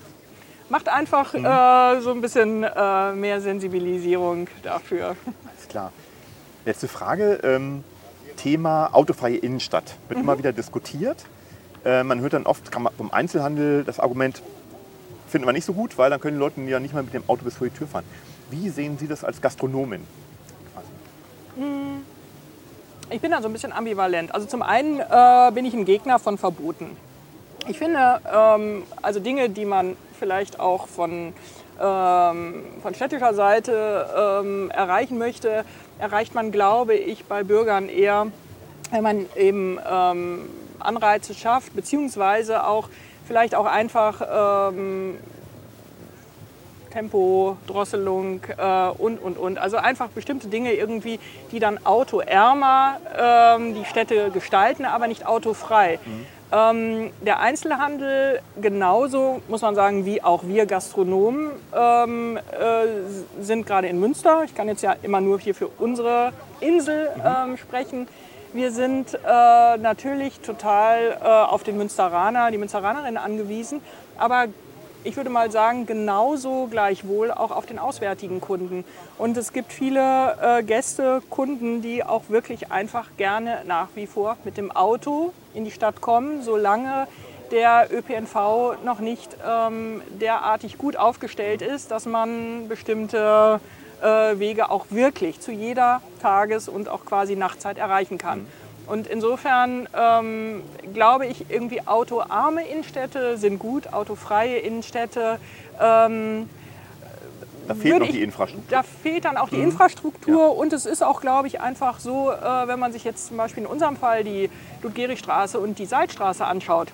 macht 0.69 0.89
einfach 0.91 1.33
Mhm. 1.33 1.45
äh, 1.47 2.01
so 2.03 2.11
ein 2.13 2.21
bisschen 2.21 2.63
äh, 2.63 3.13
mehr 3.13 3.41
Sensibilisierung 3.41 4.49
dafür. 4.63 5.17
Alles 5.47 5.69
klar. 5.69 5.93
Letzte 6.67 6.89
Frage. 6.89 7.39
Ähm, 7.45 7.85
Thema 8.37 8.91
autofreie 8.93 9.37
Innenstadt. 9.37 9.95
Wird 10.09 10.19
immer 10.21 10.37
wieder 10.37 10.53
diskutiert. 10.53 11.25
Äh, 11.85 12.03
man 12.03 12.21
hört 12.21 12.33
dann 12.33 12.45
oft 12.45 12.77
man 12.77 12.93
vom 12.93 13.13
Einzelhandel 13.13 13.85
das 13.85 14.01
Argument, 14.01 14.43
finden 15.29 15.47
wir 15.47 15.53
nicht 15.53 15.65
so 15.65 15.73
gut, 15.73 15.97
weil 15.97 16.11
dann 16.11 16.21
können 16.21 16.37
die 16.37 16.41
Leute 16.41 16.61
ja 16.63 16.81
nicht 16.81 16.93
mal 16.93 17.05
mit 17.05 17.15
dem 17.15 17.23
Auto 17.29 17.45
bis 17.45 17.55
vor 17.55 17.69
die 17.69 17.73
Tür 17.73 17.87
fahren. 17.87 18.05
Wie 18.51 18.69
sehen 18.69 18.99
Sie 18.99 19.07
das 19.07 19.23
als 19.23 19.41
Gastronomin? 19.41 20.05
Ich 23.11 23.21
bin 23.21 23.31
da 23.31 23.41
so 23.41 23.49
ein 23.49 23.53
bisschen 23.53 23.73
ambivalent. 23.73 24.35
Also 24.35 24.49
zum 24.49 24.63
einen 24.63 24.99
äh, 24.99 25.53
bin 25.55 25.65
ich 25.65 25.73
ein 25.73 25.85
Gegner 25.85 26.19
von 26.19 26.37
Verboten. 26.37 26.97
Ich 27.69 27.79
finde, 27.79 28.21
ähm, 28.35 28.83
also 29.03 29.21
Dinge, 29.21 29.51
die 29.51 29.65
man 29.65 29.97
vielleicht 30.19 30.59
auch 30.59 30.89
von, 30.89 31.33
ähm, 31.81 32.65
von 32.83 32.95
städtischer 32.95 33.35
Seite 33.35 34.07
ähm, 34.17 34.71
erreichen 34.71 35.19
möchte, 35.19 35.65
erreicht 35.99 36.35
man, 36.35 36.53
glaube 36.53 36.95
ich, 36.95 37.25
bei 37.25 37.43
Bürgern 37.43 37.89
eher, 37.89 38.27
wenn 38.91 39.03
man 39.03 39.27
eben 39.37 39.79
ähm, 39.91 40.49
Anreize 40.79 41.35
schafft, 41.35 41.75
beziehungsweise 41.75 42.67
auch 42.67 42.89
vielleicht 43.27 43.55
auch 43.55 43.67
einfach 43.67 44.71
ähm, 44.71 45.17
Tempodrosselung 46.97 48.41
äh, 48.57 48.89
und, 48.97 49.19
und, 49.19 49.37
und. 49.37 49.59
Also 49.59 49.77
einfach 49.77 50.09
bestimmte 50.09 50.49
Dinge 50.49 50.73
irgendwie, 50.73 51.21
die 51.53 51.59
dann 51.59 51.85
autoärmer 51.85 53.01
ähm, 53.19 53.75
die 53.75 53.85
Städte 53.85 54.31
gestalten, 54.31 54.87
aber 54.87 55.07
nicht 55.07 55.27
autofrei. 55.27 55.99
Ähm, 56.53 57.11
der 57.23 57.41
Einzelhandel 57.41 58.41
genauso, 58.61 59.43
muss 59.49 59.63
man 59.63 59.75
sagen, 59.75 60.07
wie 60.07 60.23
auch 60.23 60.45
wir 60.45 60.67
Gastronomen 60.67 61.51
ähm, 61.75 62.37
äh, 62.37 63.43
sind 63.43 63.67
gerade 63.67 63.89
in 63.89 63.99
Münster. 63.99 64.45
Ich 64.45 64.55
kann 64.55 64.69
jetzt 64.69 64.83
ja 64.83 64.95
immer 65.03 65.21
nur 65.21 65.41
hier 65.41 65.55
für 65.55 65.69
unsere 65.79 66.33
Insel 66.61 67.11
ähm, 67.25 67.57
sprechen. 67.57 68.07
Wir 68.53 68.71
sind 68.71 69.15
äh, 69.15 69.77
natürlich 69.77 70.41
total 70.41 71.19
äh, 71.21 71.27
auf 71.27 71.65
den 71.65 71.77
Münsteraner, 71.77 72.51
die 72.51 72.59
Münsteranerinnen 72.59 73.19
angewiesen, 73.19 73.81
aber 74.17 74.47
ich 75.07 75.17
würde 75.17 75.31
mal 75.31 75.53
sagen, 75.53 75.87
genauso 75.87 76.67
gleichwohl 76.69 77.31
auch 77.31 77.53
auf 77.53 77.65
den 77.65 77.79
auswärtigen 77.79 78.41
Kunden. 78.41 78.85
Und 79.19 79.37
es 79.37 79.53
gibt 79.53 79.73
viele 79.73 80.37
äh, 80.43 80.63
Gäste, 80.65 81.23
Kunden, 81.31 81.81
die 81.81 82.03
auch 82.03 82.25
wirklich 82.29 82.73
einfach 82.73 83.11
gerne 83.17 83.63
nach 83.67 83.89
wie 83.95 84.09
vor 84.09 84.37
mit 84.43 84.57
dem 84.57 84.73
Auto 84.73 85.33
in 85.55 85.65
die 85.65 85.71
Stadt 85.71 86.01
kommen, 86.01 86.43
solange 86.43 87.07
der 87.53 87.89
ÖPNV 87.93 88.85
noch 88.85 88.99
nicht 88.99 89.37
ähm, 89.47 90.03
derartig 90.21 90.77
gut 90.77 90.97
aufgestellt 90.97 91.63
ist, 91.63 91.93
dass 91.93 92.05
man 92.05 92.67
bestimmte 92.69 93.61
äh, 94.03 94.07
Wege 94.41 94.71
auch 94.71 94.87
wirklich 94.91 95.41
zu 95.41 95.53
jeder 95.53 96.03
Tages- 96.21 96.69
und 96.69 96.89
auch 96.89 97.05
quasi 97.05 97.37
Nachtzeit 97.37 97.79
erreichen 97.79 98.19
kann. 98.19 98.47
Und 98.87 99.07
insofern 99.07 99.89
ähm, 99.99 100.63
glaube 100.95 101.27
ich, 101.27 101.47
irgendwie 101.51 101.87
autoarme 101.87 102.67
Innenstädte 102.67 103.37
sind 103.37 103.59
gut, 103.59 103.93
autofreie 103.93 104.59
Innenstädte. 104.59 105.39
Ähm, 105.81 106.49
Da 107.67 107.75
fehlt 107.75 107.99
noch 107.99 108.07
die 108.09 108.23
Infrastruktur. 108.23 108.71
da 108.71 108.83
fehlt 108.85 109.25
dann 109.25 109.37
auch 109.37 109.49
die 109.49 109.61
Infrastruktur 109.61 110.57
und 110.57 110.73
es 110.73 110.87
ist 110.87 111.03
auch, 111.03 111.21
glaube 111.21 111.49
ich, 111.49 111.61
einfach 111.61 111.99
so, 111.99 112.31
äh, 112.31 112.69
wenn 112.69 112.79
man 112.79 112.93
sich 112.93 113.03
jetzt 113.03 113.27
zum 113.27 113.37
Beispiel 113.37 113.65
in 113.65 113.69
unserem 113.69 113.97
Fall 113.97 114.23
die 114.23 114.49
Ludgerigstraße 114.83 115.59
und 115.59 115.79
die 115.81 115.87
Seitstraße 115.87 116.45
anschaut. 116.45 116.89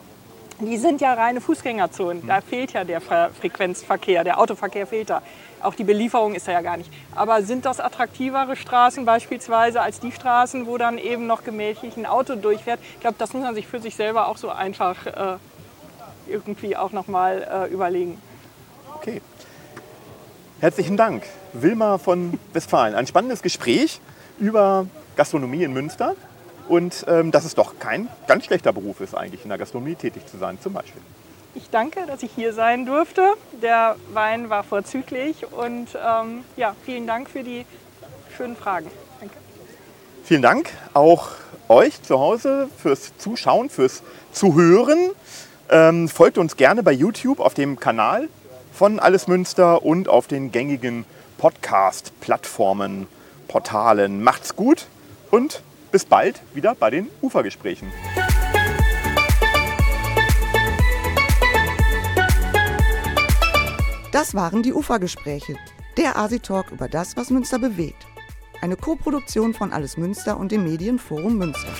Die 0.61 0.79
sind 0.79 1.01
ja 1.01 1.13
reine 1.15 1.41
Fußgängerzonen. 1.41 2.27
Da 2.27 2.41
fehlt 2.41 2.73
ja 2.73 2.85
der 2.85 3.03
Fre- 3.03 3.31
Frequenzverkehr, 3.39 4.23
der 4.25 4.39
Autoverkehr 4.39 4.87
fehlt 4.87 5.11
da. 5.11 5.21
Auch 5.63 5.75
die 5.75 5.85
Belieferung 5.85 6.35
ist 6.35 6.49
da 6.49 6.53
ja 6.53 6.61
gar 6.61 6.77
nicht. 6.77 6.91
Aber 7.15 7.43
sind 7.43 7.65
das 7.65 7.81
attraktivere 7.81 8.57
Straßen 8.57 9.05
beispielsweise 9.05 9.81
als 9.81 10.01
die 10.01 10.13
Straßen, 10.13 10.67
wo 10.67 10.77
dann 10.79 10.99
eben 10.99 11.27
noch 11.27 11.45
gemächlich 11.45 11.97
ein 11.97 12.07
Auto 12.07 12.35
durchfährt? 12.35 12.81
Ich 12.95 13.01
glaube, 13.01 13.17
das 13.19 13.33
muss 13.33 13.43
man 13.43 13.55
sich 13.55 13.67
für 13.67 13.81
sich 13.81 13.95
selber 13.95 14.27
auch 14.27 14.37
so 14.37 14.51
einfach 14.51 15.07
äh, 15.07 15.37
irgendwie 16.27 16.77
auch 16.77 16.93
nochmal 16.93 17.67
äh, 17.69 17.73
überlegen. 17.73 18.21
Okay. 18.97 19.21
Herzlichen 20.61 20.97
Dank, 20.97 21.25
Wilma 21.53 21.99
von 21.99 22.39
Westfalen. 22.53 22.95
Ein 22.95 23.07
spannendes 23.07 23.43
Gespräch 23.43 24.01
über 24.39 24.87
Gastronomie 25.17 25.65
in 25.65 25.73
Münster 25.73 26.15
und 26.69 27.05
ähm, 27.09 27.33
dass 27.33 27.45
es 27.45 27.55
doch 27.55 27.79
kein 27.79 28.09
ganz 28.29 28.45
schlechter 28.45 28.73
Beruf 28.73 29.01
ist, 29.01 29.15
eigentlich 29.15 29.43
in 29.43 29.49
der 29.49 29.59
Gastronomie 29.59 29.95
tätig 29.95 30.27
zu 30.27 30.39
sein, 30.39 30.59
zum 30.61 30.73
Beispiel. 30.73 31.03
Ich 31.55 31.69
danke, 31.71 32.07
dass 32.07 32.23
ich 32.23 32.31
hier 32.35 32.55
sein 32.55 32.87
durfte. 32.87 33.35
Der 33.61 33.97
Wein 34.13 34.49
war 34.49 34.65
vorzüglich 34.65 35.47
und 35.53 35.89
ähm, 35.95 36.45
ja, 36.57 36.75
vielen 36.85 37.07
Dank 37.07 37.29
für 37.29 37.43
die 37.43 37.67
schönen 38.37 38.57
Fragen. 38.57 38.91
Danke. 39.21 39.35
Vielen 40.25 40.43
Dank 40.43 40.71
auch 40.95 41.31
euch 41.69 42.03
zu 42.03 42.19
Hause 42.19 42.69
fürs 42.79 43.17
Zuschauen, 43.19 43.69
fürs 43.69 44.03
Zuhören. 44.33 45.11
Ähm, 45.69 46.09
folgt 46.09 46.39
uns 46.39 46.57
gerne 46.57 46.83
bei 46.83 46.93
YouTube 46.93 47.39
auf 47.41 47.53
dem 47.53 47.79
Kanal 47.79 48.29
von 48.73 48.99
Alles 48.99 49.27
Münster 49.27 49.83
und 49.83 50.09
auf 50.09 50.27
den 50.27 50.53
gängigen 50.53 51.05
Podcast-Plattformen, 51.37 53.07
Portalen. 53.49 54.23
Macht's 54.23 54.57
gut 54.57 54.87
und 55.31 55.63
bis 55.91 56.07
bald 56.07 56.41
wieder 56.55 56.75
bei 56.75 56.89
den 56.89 57.09
Ufergesprächen. 57.21 57.93
Das 64.13 64.35
waren 64.35 64.63
die 64.63 64.75
Ufergespräche, 64.75 65.57
der 65.97 66.19
Asi-Talk 66.19 66.71
über 66.71 66.87
das, 66.87 67.17
was 67.17 67.31
Münster 67.31 67.59
bewegt. 67.59 68.07
Eine 68.61 68.77
Koproduktion 68.77 69.55
von 69.55 69.73
Alles 69.73 69.97
Münster 69.97 70.37
und 70.37 70.53
dem 70.53 70.65
Medienforum 70.65 71.39
Münster. 71.39 71.73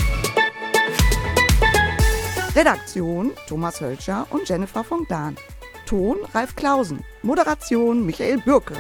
Redaktion 2.57 3.33
Thomas 3.47 3.83
Hölscher 3.83 4.27
und 4.31 4.49
Jennifer 4.49 4.83
von 4.83 5.07
Dahn. 5.09 5.37
Ton 5.85 6.17
Ralf 6.33 6.57
Klausen. 6.57 7.05
Moderation 7.23 8.07
Michael 8.07 8.39
Bürke. 8.39 8.77